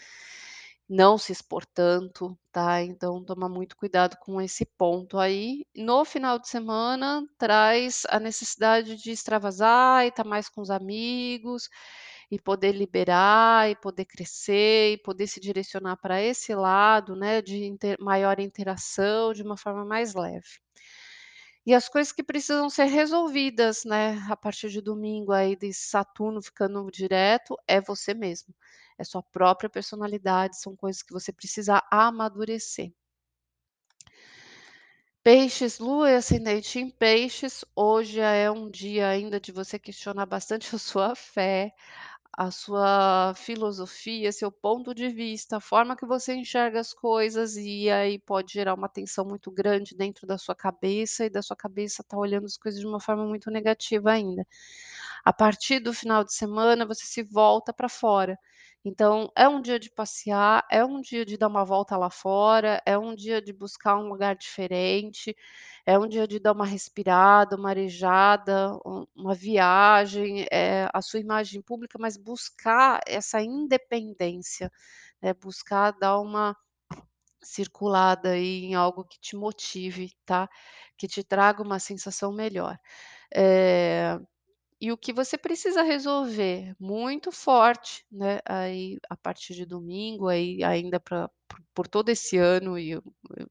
não 0.90 1.18
se 1.18 1.32
expor 1.32 1.64
tanto, 1.66 2.36
tá. 2.52 2.82
Então 2.82 3.24
tomar 3.24 3.48
muito 3.48 3.76
cuidado 3.76 4.16
com 4.20 4.40
esse 4.42 4.66
ponto 4.78 5.18
aí. 5.18 5.64
No 5.76 6.04
final 6.04 6.38
de 6.38 6.48
semana, 6.48 7.24
traz 7.38 8.02
a 8.10 8.20
necessidade 8.20 8.96
de 8.96 9.12
extravasar 9.12 10.04
e 10.04 10.08
estar 10.08 10.24
mais 10.24 10.48
com 10.50 10.60
os 10.62 10.70
amigos, 10.70 11.68
e 12.30 12.38
poder 12.40 12.72
liberar, 12.72 13.70
e 13.70 13.76
poder 13.76 14.04
crescer, 14.06 14.92
e 14.94 14.98
poder 14.98 15.26
se 15.28 15.40
direcionar 15.40 15.96
para 15.98 16.22
esse 16.22 16.54
lado, 16.54 17.16
né, 17.16 17.42
de 17.42 17.64
inter 17.64 17.96
maior 18.00 18.40
interação, 18.40 19.32
de 19.34 19.42
uma 19.42 19.56
forma 19.56 19.84
mais 19.84 20.14
leve. 20.14 20.60
E 21.66 21.74
as 21.74 21.88
coisas 21.88 22.12
que 22.12 22.22
precisam 22.22 22.70
ser 22.70 22.84
resolvidas, 22.86 23.84
né, 23.84 24.18
a 24.30 24.36
partir 24.36 24.70
de 24.70 24.80
domingo 24.80 25.32
aí 25.32 25.54
desse 25.56 25.88
Saturno 25.90 26.42
ficando 26.42 26.88
direto, 26.90 27.56
é 27.68 27.80
você 27.80 28.14
mesmo, 28.14 28.54
é 29.00 29.04
sua 29.04 29.22
própria 29.22 29.70
personalidade, 29.70 30.60
são 30.60 30.76
coisas 30.76 31.02
que 31.02 31.12
você 31.12 31.32
precisa 31.32 31.82
amadurecer. 31.90 32.92
Peixes, 35.22 35.78
Lua 35.78 36.10
e 36.10 36.16
ascendente 36.16 36.78
em 36.78 36.90
Peixes, 36.90 37.64
hoje 37.76 38.20
é 38.20 38.50
um 38.50 38.70
dia 38.70 39.08
ainda 39.08 39.38
de 39.38 39.52
você 39.52 39.78
questionar 39.78 40.24
bastante 40.26 40.74
a 40.74 40.78
sua 40.78 41.14
fé, 41.14 41.74
a 42.32 42.50
sua 42.50 43.34
filosofia, 43.36 44.32
seu 44.32 44.50
ponto 44.50 44.94
de 44.94 45.08
vista, 45.08 45.58
a 45.58 45.60
forma 45.60 45.96
que 45.96 46.06
você 46.06 46.34
enxerga 46.34 46.80
as 46.80 46.94
coisas, 46.94 47.56
e 47.56 47.90
aí 47.90 48.18
pode 48.18 48.52
gerar 48.52 48.74
uma 48.74 48.88
tensão 48.88 49.24
muito 49.24 49.50
grande 49.50 49.94
dentro 49.94 50.26
da 50.26 50.38
sua 50.38 50.54
cabeça, 50.54 51.26
e 51.26 51.30
da 51.30 51.42
sua 51.42 51.56
cabeça 51.56 52.02
tá 52.02 52.16
olhando 52.16 52.46
as 52.46 52.56
coisas 52.56 52.80
de 52.80 52.86
uma 52.86 53.00
forma 53.00 53.26
muito 53.26 53.50
negativa 53.50 54.12
ainda. 54.12 54.46
A 55.24 55.32
partir 55.32 55.80
do 55.80 55.92
final 55.92 56.24
de 56.24 56.32
semana, 56.32 56.86
você 56.86 57.04
se 57.04 57.22
volta 57.22 57.72
para 57.74 57.88
fora. 57.88 58.38
Então, 58.84 59.30
é 59.36 59.46
um 59.48 59.60
dia 59.60 59.78
de 59.78 59.90
passear, 59.90 60.64
é 60.70 60.82
um 60.84 61.00
dia 61.02 61.24
de 61.26 61.36
dar 61.36 61.48
uma 61.48 61.64
volta 61.64 61.96
lá 61.98 62.08
fora, 62.08 62.80
é 62.86 62.96
um 62.98 63.14
dia 63.14 63.40
de 63.42 63.52
buscar 63.52 63.96
um 63.98 64.08
lugar 64.08 64.34
diferente, 64.34 65.36
é 65.84 65.98
um 65.98 66.08
dia 66.08 66.26
de 66.26 66.38
dar 66.40 66.52
uma 66.52 66.64
respirada, 66.64 67.56
uma 67.56 67.70
arejada, 67.70 68.74
um 68.86 69.06
uma 69.14 69.34
viagem, 69.34 70.46
eh, 70.50 70.88
a 70.94 71.02
sua 71.02 71.20
imagem 71.20 71.60
pública, 71.62 71.98
mas 72.00 72.16
buscar 72.16 73.00
essa 73.06 73.42
independência, 73.42 74.72
né, 75.22 75.34
buscar 75.34 75.90
dar 75.92 76.18
uma 76.20 76.56
circulada 77.42 78.30
aí 78.32 78.64
em 78.66 78.74
algo 78.74 79.04
que 79.04 79.18
te 79.20 79.36
motive, 79.36 80.12
tá, 80.26 80.48
que 80.96 81.08
te 81.08 81.24
traga 81.24 81.62
uma 81.62 81.78
sensação 81.78 82.32
melhor. 82.32 82.78
Eh, 83.34 84.18
e 84.80 84.92
o 84.92 84.96
que 84.98 85.12
você 85.12 85.36
precisa 85.38 85.82
resolver 85.82 86.74
muito 86.80 87.30
forte, 87.32 88.04
né, 88.10 88.40
aí 88.46 88.98
a 89.10 89.16
partir 89.16 89.54
de 89.54 89.66
domingo, 89.66 90.28
aí 90.28 90.62
ainda 90.64 91.00
pra 91.00 91.30
por 91.74 91.88
todo 91.88 92.08
esse 92.10 92.38
ano 92.38 92.78
e 92.78 92.96
o 92.96 93.02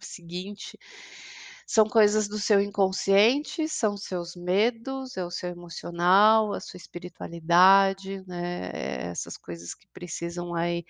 o 0.02 0.06
seguinte, 0.06 0.78
são 1.68 1.88
coisas 1.90 2.28
do 2.30 2.40
seu 2.40 2.62
inconsciente, 2.62 3.68
são 3.70 3.98
seus 3.98 4.36
medos, 4.36 5.18
é 5.18 5.26
o 5.26 5.32
seu 5.32 5.50
emocional, 5.50 6.54
a 6.54 6.60
sua 6.62 6.78
espiritualidade, 6.78 8.24
né, 8.28 8.72
essas 9.12 9.38
coisas 9.38 9.74
que 9.76 9.88
precisam 9.94 10.56
aí 10.56 10.86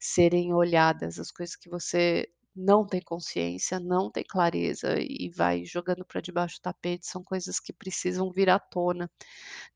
serem 0.00 0.54
olhadas, 0.54 1.18
as 1.20 1.30
coisas 1.32 1.56
que 1.56 1.68
você 1.70 2.28
não 2.56 2.86
tem 2.86 3.00
consciência, 3.02 3.80
não 3.80 4.10
tem 4.10 4.24
clareza 4.28 4.96
e 5.00 5.30
vai 5.30 5.64
jogando 5.64 6.04
para 6.04 6.20
debaixo 6.20 6.56
do 6.58 6.62
tapete, 6.62 7.06
são 7.06 7.22
coisas 7.24 7.60
que 7.60 7.72
precisam 7.72 8.30
vir 8.32 8.50
à 8.50 8.58
tona, 8.58 9.10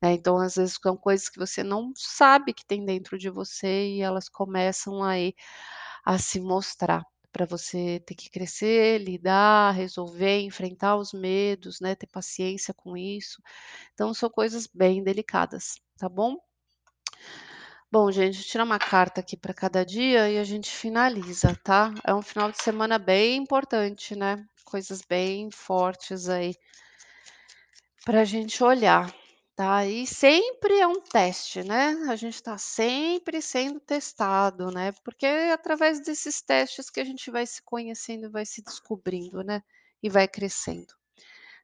né, 0.01 0.13
então 0.13 0.37
às 0.39 0.55
vezes 0.55 0.77
são 0.81 0.97
coisas 0.97 1.29
que 1.29 1.39
você 1.39 1.63
não 1.63 1.93
sabe 1.97 2.53
que 2.53 2.65
tem 2.65 2.85
dentro 2.85 3.17
de 3.19 3.29
você 3.29 3.87
e 3.89 4.01
elas 4.01 4.29
começam 4.29 5.03
aí 5.03 5.33
a 6.05 6.17
se 6.19 6.39
mostrar, 6.41 7.03
para 7.31 7.45
você 7.45 8.01
ter 8.05 8.15
que 8.15 8.29
crescer, 8.29 8.99
lidar, 8.99 9.71
resolver, 9.73 10.41
enfrentar 10.41 10.97
os 10.97 11.13
medos, 11.13 11.79
né, 11.81 11.95
ter 11.95 12.07
paciência 12.07 12.73
com 12.73 12.97
isso. 12.97 13.41
Então 13.93 14.13
são 14.13 14.29
coisas 14.29 14.67
bem 14.73 15.03
delicadas, 15.03 15.75
tá 15.97 16.09
bom? 16.09 16.37
Bom 17.91 18.11
gente, 18.11 18.37
eu 18.37 18.43
tirar 18.45 18.63
uma 18.65 18.77
carta 18.77 19.19
aqui 19.19 19.35
para 19.35 19.51
cada 19.51 19.83
dia 19.83 20.29
e 20.29 20.37
a 20.37 20.43
gente 20.43 20.69
finaliza, 20.69 21.55
tá? 21.63 21.91
É 22.05 22.13
um 22.13 22.21
final 22.21 22.51
de 22.51 22.61
semana 22.61 22.99
bem 22.99 23.37
importante, 23.37 24.15
né, 24.15 24.45
coisas 24.63 25.01
bem 25.01 25.49
fortes 25.49 26.29
aí 26.29 26.53
pra 28.05 28.23
gente 28.23 28.63
olhar, 28.63 29.11
tá? 29.55 29.85
E 29.87 30.05
sempre 30.05 30.79
é 30.79 30.85
um 30.85 31.01
teste, 31.01 31.63
né, 31.63 31.97
a 32.07 32.15
gente 32.15 32.43
tá 32.43 32.59
sempre 32.59 33.41
sendo 33.41 33.79
testado, 33.79 34.69
né, 34.69 34.91
porque 35.03 35.25
é 35.25 35.51
através 35.51 35.99
desses 35.99 36.41
testes 36.41 36.91
que 36.91 36.99
a 36.99 37.03
gente 37.03 37.31
vai 37.31 37.47
se 37.47 37.63
conhecendo 37.63 38.29
vai 38.29 38.45
se 38.45 38.61
descobrindo, 38.61 39.43
né, 39.43 39.63
e 40.03 40.09
vai 40.09 40.27
crescendo. 40.27 40.93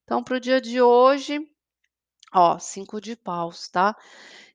Então 0.04 0.24
para 0.24 0.38
o 0.38 0.40
dia 0.40 0.60
de 0.60 0.82
hoje, 0.82 1.40
ó, 2.34 2.60
5 2.60 3.02
de 3.02 3.16
paus, 3.16 3.68
tá? 3.70 3.96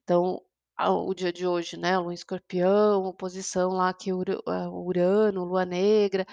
Então, 0.03 0.41
a 0.41 0.50
o 0.79 1.13
dia 1.13 1.31
de 1.31 1.45
hoje, 1.47 1.77
né, 1.77 1.97
Lua 1.97 2.11
em 2.11 2.15
Escorpião, 2.15 3.05
oposição 3.05 3.69
lá 3.71 3.93
que 3.93 4.11
Ura 4.13 4.33
eh, 4.47 4.67
Urano, 4.69 5.43
Lua 5.45 5.65
negra, 5.65 6.25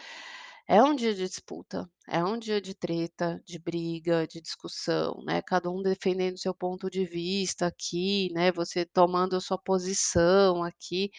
é 0.68 0.82
um 0.82 0.95
dia 0.95 1.14
de 1.14 1.26
disputa, 1.26 1.91
é 2.09 2.22
um 2.24 2.39
dia 2.39 2.61
de 2.61 2.74
treta, 2.74 3.43
de 3.47 3.59
briga, 3.59 4.26
de 4.26 4.41
discussão, 4.41 5.22
né, 5.24 5.43
cada 5.43 5.70
um 5.70 5.82
defendendo 5.82 6.39
seu 6.39 6.55
ponto 6.55 6.91
de 6.91 7.05
vista 7.07 7.66
aqui, 7.66 8.30
né, 8.34 8.53
você 8.53 8.84
tomando 8.86 9.36
a 9.36 9.41
sua 9.41 9.59
posição 9.59 10.62
aqui. 10.64 11.11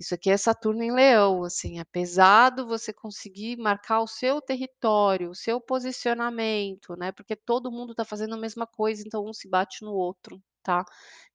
Isso 0.00 0.14
aqui 0.14 0.30
é 0.30 0.36
Saturno 0.38 0.82
em 0.84 0.92
Leão, 0.92 1.44
assim, 1.44 1.78
é 1.80 1.84
pesado 1.84 2.66
você 2.66 2.92
conseguir 2.92 3.56
marcar 3.58 4.00
o 4.02 4.06
seu 4.08 4.40
território, 4.42 5.30
o 5.30 5.34
seu 5.34 5.60
posicionamento, 5.60 6.96
né, 6.96 7.12
porque 7.12 7.36
todo 7.36 7.72
mundo 7.72 7.94
tá 7.94 8.04
fazendo 8.04 8.34
a 8.34 8.38
mesma 8.38 8.66
coisa, 8.66 9.02
então 9.06 9.26
um 9.26 9.32
se 9.34 9.48
bate 9.48 9.84
no 9.84 9.92
outro, 9.94 10.42
tá? 10.70 10.84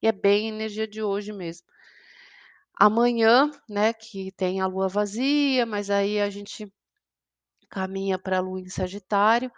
E 0.02 0.08
é 0.08 0.12
bem 0.12 0.48
energia 0.50 0.88
de 0.88 1.02
hoje 1.04 1.34
mesmo. 1.34 1.66
Amanhã, 2.78 3.52
né, 3.70 3.94
que 3.94 4.32
tem 4.34 4.60
a 4.62 4.68
Lua 4.68 4.88
vazia, 4.90 5.66
mas 5.66 5.90
aí 5.90 6.20
a 6.20 6.30
gente 6.30 6.72
caminha 7.70 8.18
pra 8.20 8.40
Lua 8.40 8.60
em 8.62 8.70
Sagitário, 8.70 9.52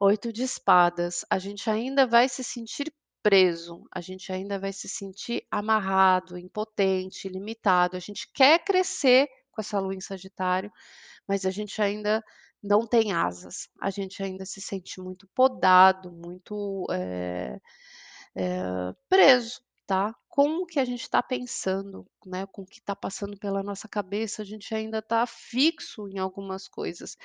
8 0.00 0.32
de 0.32 0.42
espadas, 0.44 1.24
a 1.30 1.38
gente 1.38 1.68
ainda 1.70 2.06
vai 2.06 2.28
se 2.28 2.44
sentir 2.44 2.92
preso, 3.22 3.84
a 3.92 4.00
gente 4.00 4.32
ainda 4.32 4.58
vai 4.58 4.72
se 4.72 4.88
sentir 4.88 5.44
amarrado, 5.50 6.38
impotente, 6.38 7.28
limitado, 7.28 7.96
a 7.96 8.00
gente 8.00 8.28
quer 8.34 8.64
crescer 8.64 9.28
com 9.52 9.60
essa 9.60 9.78
Lua 9.80 9.94
em 9.94 10.00
Sagitário, 10.00 10.72
mas 11.28 11.46
a 11.46 11.50
gente 11.50 11.80
ainda 11.82 12.24
não 12.62 12.86
tem 12.86 13.12
asas, 13.12 13.68
a 13.80 13.90
gente 13.90 14.22
ainda 14.22 14.46
se 14.46 14.60
sente 14.60 15.00
muito 15.00 15.28
podado, 15.34 16.12
muito, 16.12 16.86
eh 16.92 17.60
eh, 18.36 18.94
preso, 19.08 19.60
tá? 19.86 20.14
Com 20.28 20.62
o 20.62 20.66
que 20.66 20.78
a 20.80 20.84
gente 20.84 21.08
tá 21.10 21.22
pensando, 21.22 22.06
né, 22.26 22.46
com 22.46 22.62
o 22.62 22.66
que 22.66 22.80
tá 22.80 22.94
passando 22.96 23.36
pela 23.38 23.62
nossa 23.62 23.88
cabeça, 23.88 24.42
a 24.42 24.44
gente 24.44 24.74
ainda 24.74 25.02
tá 25.02 25.26
fixo 25.26 26.08
em 26.08 26.18
algumas 26.18 26.68
coisas. 26.68 27.16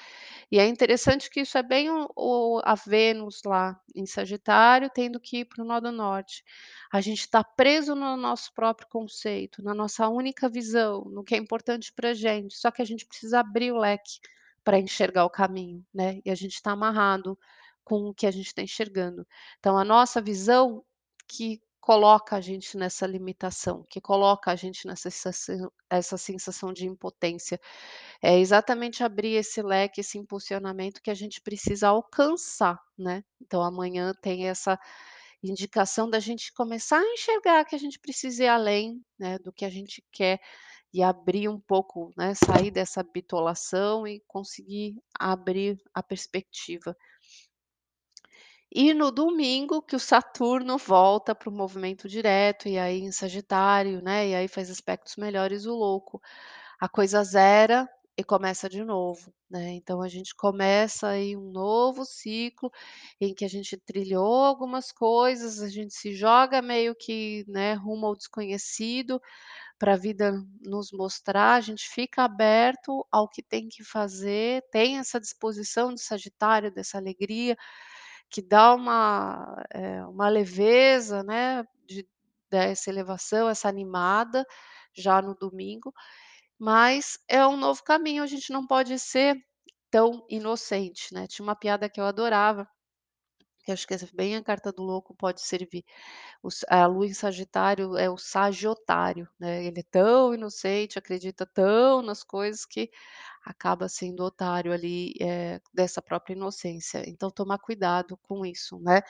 E 0.52 0.60
é 0.60 0.68
interessante 0.68 1.30
que 1.30 1.42
isso 1.42 1.58
é 1.58 1.64
bem 1.64 1.90
o 1.92 2.08
o 2.16 2.62
a 2.64 2.76
Vênus 2.76 3.42
lá 3.46 3.80
em 3.96 4.06
Sagitário 4.06 4.90
tendo 4.94 5.20
que 5.20 5.40
ir 5.40 5.46
para 5.46 5.64
o 5.64 5.68
nó 5.68 5.80
do 5.80 5.92
norte. 5.92 6.44
A 6.92 7.02
gente 7.02 7.30
tá 7.30 7.44
preso 7.44 7.96
no 7.96 8.18
nosso 8.18 8.54
próprio 8.54 8.88
conceito, 8.90 9.62
na 9.64 9.74
nossa 9.74 10.08
única 10.10 10.50
visão, 10.50 11.04
no 11.06 11.24
que 11.24 11.36
é 11.36 11.38
importante 11.38 11.92
pra 11.94 12.14
gente, 12.14 12.56
só 12.58 12.72
que 12.72 12.82
a 12.82 12.86
gente 12.86 13.06
precisa 13.06 13.40
abrir 13.40 13.72
o 13.72 13.78
leque 13.78 14.20
pra 14.64 14.80
enxergar 14.80 15.26
o 15.26 15.30
caminho, 15.30 15.86
né, 15.94 16.20
e 16.26 16.32
a 16.32 16.36
gente 16.36 16.62
tá 16.62 16.72
amarrado 16.72 17.38
com 17.84 18.10
o 18.10 18.14
que 18.14 18.26
a 18.26 18.32
gente 18.32 18.54
tá 18.54 18.62
enxergando. 18.64 19.28
Então 19.60 19.78
a 19.78 19.84
nossa 19.86 20.22
visão 20.22 20.84
que 21.28 21.62
coloca 21.82 22.36
a 22.36 22.42
gente 22.42 22.78
nessa 22.78 23.06
limitação, 23.06 23.86
que 23.90 24.02
coloca 24.02 24.52
a 24.52 24.56
gente 24.56 24.88
nessa 24.88 25.10
essa 25.90 26.18
sensação 26.18 26.74
de 26.74 26.86
impotência. 26.88 27.60
É 28.22 28.40
exatamente 28.40 29.04
abrir 29.04 29.36
esse 29.36 29.62
leque, 29.62 30.02
esse 30.02 30.18
impulsionamento 30.18 31.02
que 31.02 31.12
a 31.12 31.14
gente 31.16 31.42
precisa 31.42 31.90
alcançar, 31.90 32.80
né. 32.98 33.24
Então 33.42 33.62
amanhã 33.64 34.14
tem 34.22 34.48
essa 34.50 34.80
indicação 35.44 36.10
da 36.10 36.20
gente 36.20 36.52
começar 36.54 37.00
a 37.00 37.14
enxergar 37.14 37.66
que 37.66 37.76
a 37.76 37.80
gente 37.80 38.00
precisa 38.00 38.44
ir 38.46 38.48
além, 38.48 39.02
né, 39.20 39.38
do 39.40 39.54
que 39.54 39.64
a 39.66 39.70
gente 39.70 40.04
quer 40.12 40.40
e 40.94 41.04
abrir 41.04 41.50
um 41.50 41.60
pouco, 41.60 42.12
né, 42.18 42.34
sair 42.34 42.72
dessa 42.72 43.04
bitolação 43.04 44.08
e 44.08 44.22
conseguir 44.28 44.96
abrir 45.20 45.78
a 45.94 46.02
perspectiva. 46.02 46.96
E 48.78 48.94
no 48.94 49.10
domingo 49.10 49.82
que 49.82 49.96
o 49.96 50.00
Saturno 50.00 50.78
volta 50.78 51.34
para 51.34 51.50
o 51.50 51.52
movimento 51.54 52.10
direto, 52.10 52.68
e 52.68 52.78
aí 52.78 53.00
em 53.00 53.10
Sagitário, 53.12 54.02
né, 54.02 54.28
e 54.28 54.36
aí 54.36 54.50
faz 54.50 54.70
aspectos 54.70 55.16
melhores, 55.16 55.66
o 55.66 55.74
louco, 55.74 56.22
a 56.78 56.90
coisa 56.90 57.24
zera 57.24 57.88
e 58.18 58.24
começa 58.24 58.68
de 58.70 58.84
novo, 58.84 59.34
né. 59.50 59.72
Então 59.76 60.02
a 60.02 60.10
gente 60.10 60.36
começa 60.36 61.08
aí 61.08 61.38
um 61.38 61.52
novo 61.52 62.04
ciclo, 62.04 62.70
em 63.22 63.34
que 63.34 63.46
a 63.46 63.48
gente 63.48 63.78
trilhou 63.78 64.44
algumas 64.44 64.92
coisas, 64.92 65.62
a 65.62 65.70
gente 65.70 65.94
se 65.94 66.14
joga 66.14 66.62
meio 66.62 66.94
que, 66.94 67.46
né, 67.48 67.76
rumo 67.76 68.08
ao 68.08 68.16
desconhecido, 68.18 69.22
pra 69.80 69.96
vida 69.98 70.34
nos 70.62 70.92
mostrar, 70.92 71.56
a 71.56 71.62
gente 71.62 71.88
fica 71.90 72.24
aberto 72.24 73.06
ao 73.12 73.30
que 73.30 73.44
tem 73.44 73.70
que 73.70 73.84
fazer, 73.84 74.64
tem 74.72 74.98
essa 75.00 75.20
disposição 75.20 75.94
de 75.94 76.02
Sagitário, 76.02 76.72
dessa 76.74 76.98
alegria, 76.98 77.58
que 78.30 78.42
dá 78.42 78.74
uma, 78.76 79.64
eh, 79.74 80.04
uma 80.06 80.30
leveza, 80.30 81.24
né, 81.24 81.64
de 81.88 82.08
dessa 82.50 82.90
elevação, 82.90 83.50
essa 83.50 83.68
animada, 83.70 84.46
já 84.96 85.22
no 85.22 85.36
domingo, 85.36 85.94
mas 86.60 87.20
é 87.30 87.46
um 87.48 87.58
novo 87.58 87.84
caminho, 87.84 88.24
a 88.24 88.28
gente 88.28 88.52
não 88.54 88.66
pode 88.68 88.98
ser 89.00 89.36
tão 89.92 90.26
inocente, 90.30 91.14
né. 91.14 91.28
Tinha 91.28 91.44
uma 91.46 91.56
piada 91.56 91.90
que 91.90 92.00
eu 92.02 92.06
adorava 92.06 92.68
Que 93.66 93.72
acho 93.72 93.88
que 93.88 93.94
essa 93.96 94.08
bem 94.14 94.36
a 94.36 94.44
carta 94.44 94.72
do 94.72 94.84
louco 94.84 95.16
pode 95.16 95.42
servir. 95.42 95.84
O 96.44 96.50
a 96.70 96.86
lua 96.88 97.08
em 97.08 97.14
sagitário 97.14 97.98
é 97.98 98.10
o 98.10 98.18
sagiotário, 98.18 99.28
né, 99.40 99.66
ele 99.66 99.80
é 99.82 99.84
tão 99.92 100.34
inocente, 100.36 101.00
acredita 101.00 101.46
tão 101.48 102.02
nas 102.04 102.24
coisas 102.24 102.66
que 102.66 102.90
acaba 103.46 103.88
sendo 103.90 104.24
otário 104.24 104.74
ali, 104.74 105.14
eh, 105.22 105.62
dessa 105.74 106.02
própria 106.02 106.34
inocência. 106.36 107.04
Então 107.10 107.32
tomar 107.32 107.60
cuidado 107.60 108.18
com 108.24 108.46
isso, 108.46 108.80
né. 108.82 109.02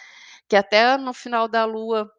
Que 0.50 0.56
até 0.58 0.98
no 0.98 1.14
final 1.14 1.48
da 1.48 1.66
lua 1.66 2.12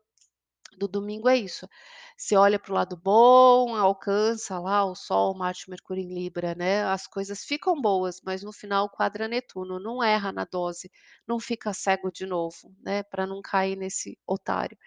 do 0.76 0.88
domingo 0.88 1.28
é 1.28 1.36
isso, 1.36 1.68
você 2.16 2.36
olha 2.36 2.58
para 2.58 2.72
o 2.72 2.74
lado 2.74 2.96
bom, 2.96 3.74
alcança 3.76 4.58
lá 4.58 4.84
o 4.84 4.94
sol, 4.94 5.34
Marte, 5.36 5.68
Mercúrio 5.70 6.02
em 6.04 6.12
Libra, 6.14 6.54
né, 6.54 6.84
as 6.84 7.06
coisas 7.06 7.44
ficam 7.44 7.80
boas, 7.80 8.20
mas 8.24 8.42
no 8.42 8.52
final 8.52 8.88
quadra 8.90 9.28
Netuno, 9.28 9.78
não 9.80 10.02
erra 10.02 10.32
na 10.32 10.44
dose, 10.44 10.90
não 11.26 11.38
fica 11.40 11.72
cego 11.74 12.10
de 12.12 12.26
novo, 12.26 12.74
né, 12.84 13.02
para 13.02 13.26
não 13.26 13.40
cair 13.42 13.76
nesse 13.76 14.18
otário. 14.26 14.78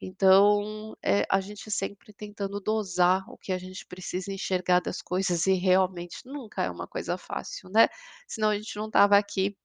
Então, 0.00 0.96
eh, 1.02 1.24
a 1.30 1.40
gente 1.40 1.70
sempre 1.70 2.12
tentando 2.12 2.60
dosar 2.60 3.24
o 3.30 3.36
que 3.38 3.52
a 3.52 3.58
gente 3.58 3.86
precisa 3.86 4.32
enxergar 4.32 4.80
das 4.80 5.02
coisas 5.02 5.46
e 5.46 5.54
realmente 5.54 6.22
nunca 6.26 6.62
é 6.62 6.70
uma 6.70 6.86
coisa 6.86 7.16
fácil, 7.18 7.70
né, 7.70 7.88
senão 8.26 8.50
a 8.50 8.56
gente 8.56 8.76
não 8.76 8.86
estava 8.86 9.16
aqui 9.18 9.56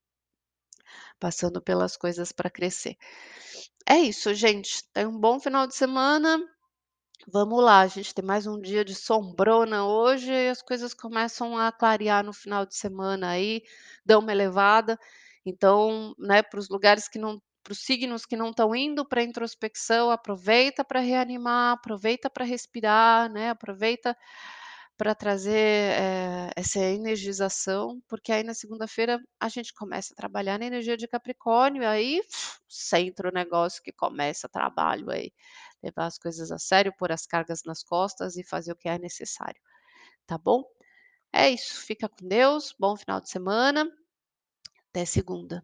passando 1.19 1.61
pelas 1.61 1.97
coisas 1.97 2.31
para 2.31 2.49
crescer. 2.49 2.95
É 3.87 3.97
isso 3.97 4.33
gente, 4.33 4.83
tenha 4.93 5.09
um 5.09 5.19
bom 5.19 5.39
final 5.39 5.67
de 5.67 5.75
semana, 5.75 6.39
vamos 7.27 7.63
lá, 7.63 7.81
a 7.81 7.87
gente 7.87 8.13
tem 8.13 8.25
mais 8.25 8.47
um 8.47 8.59
dia 8.59 8.83
de 8.85 8.95
sombrona 8.95 9.85
hoje 9.87 10.31
e 10.31 10.49
as 10.49 10.61
coisas 10.61 10.93
começam 10.93 11.57
a 11.57 11.71
clarear 11.71 12.23
no 12.23 12.33
final 12.33 12.65
de 12.65 12.75
semana 12.75 13.29
aí, 13.31 13.61
dão 14.05 14.21
uma 14.21 14.31
elevada, 14.31 14.99
então, 15.45 16.15
né, 16.19 16.41
para 16.43 16.59
os 16.59 16.69
lugares 16.69 17.07
que 17.07 17.19
não 17.19 17.41
para 17.63 17.71
os 17.73 17.79
signos 17.83 18.27
que 18.27 18.37
não 18.37 18.51
estão 18.51 18.75
indo 18.75 19.03
para 19.03 19.23
introspecção, 19.23 20.11
aproveita 20.11 20.85
para 20.85 20.99
reanimar, 20.99 21.73
aproveita 21.73 22.29
para 22.29 22.45
respirar, 22.45 23.27
né, 23.31 23.49
aproveita 23.49 24.15
para 24.97 25.13
trazer, 25.15 25.53
eh, 25.99 26.51
essa 26.55 26.79
energização, 26.79 28.01
porque 28.07 28.31
aí 28.31 28.43
na 28.43 28.53
segunda-feira 28.53 29.19
a 29.39 29.49
gente 29.49 29.73
começa 29.73 30.13
a 30.13 30.15
trabalhar 30.15 30.57
na 30.59 30.65
energia 30.65 30.97
de 30.97 31.07
Capricórnio 31.07 31.87
aí 31.87 32.21
centra 32.67 33.29
o 33.29 33.33
negócio 33.33 33.81
que 33.83 33.91
começa 33.91 34.49
trabalho 34.49 35.09
aí, 35.11 35.31
levar 35.83 36.05
as 36.07 36.17
coisas 36.17 36.51
a 36.51 36.59
sério, 36.59 36.93
pôr 36.97 37.11
as 37.11 37.25
cargas 37.25 37.61
nas 37.65 37.83
costas 37.83 38.37
e 38.37 38.43
fazer 38.43 38.71
o 38.73 38.75
que 38.75 38.89
é 38.89 38.97
necessário, 38.99 39.61
tá 40.27 40.37
bom? 40.37 40.63
É 41.33 41.49
isso, 41.49 41.81
fica 41.81 42.09
com 42.09 42.27
Deus, 42.27 42.75
bom 42.79 42.97
final 42.97 43.21
de 43.21 43.29
semana, 43.29 43.89
até 44.89 45.05
segunda. 45.05 45.63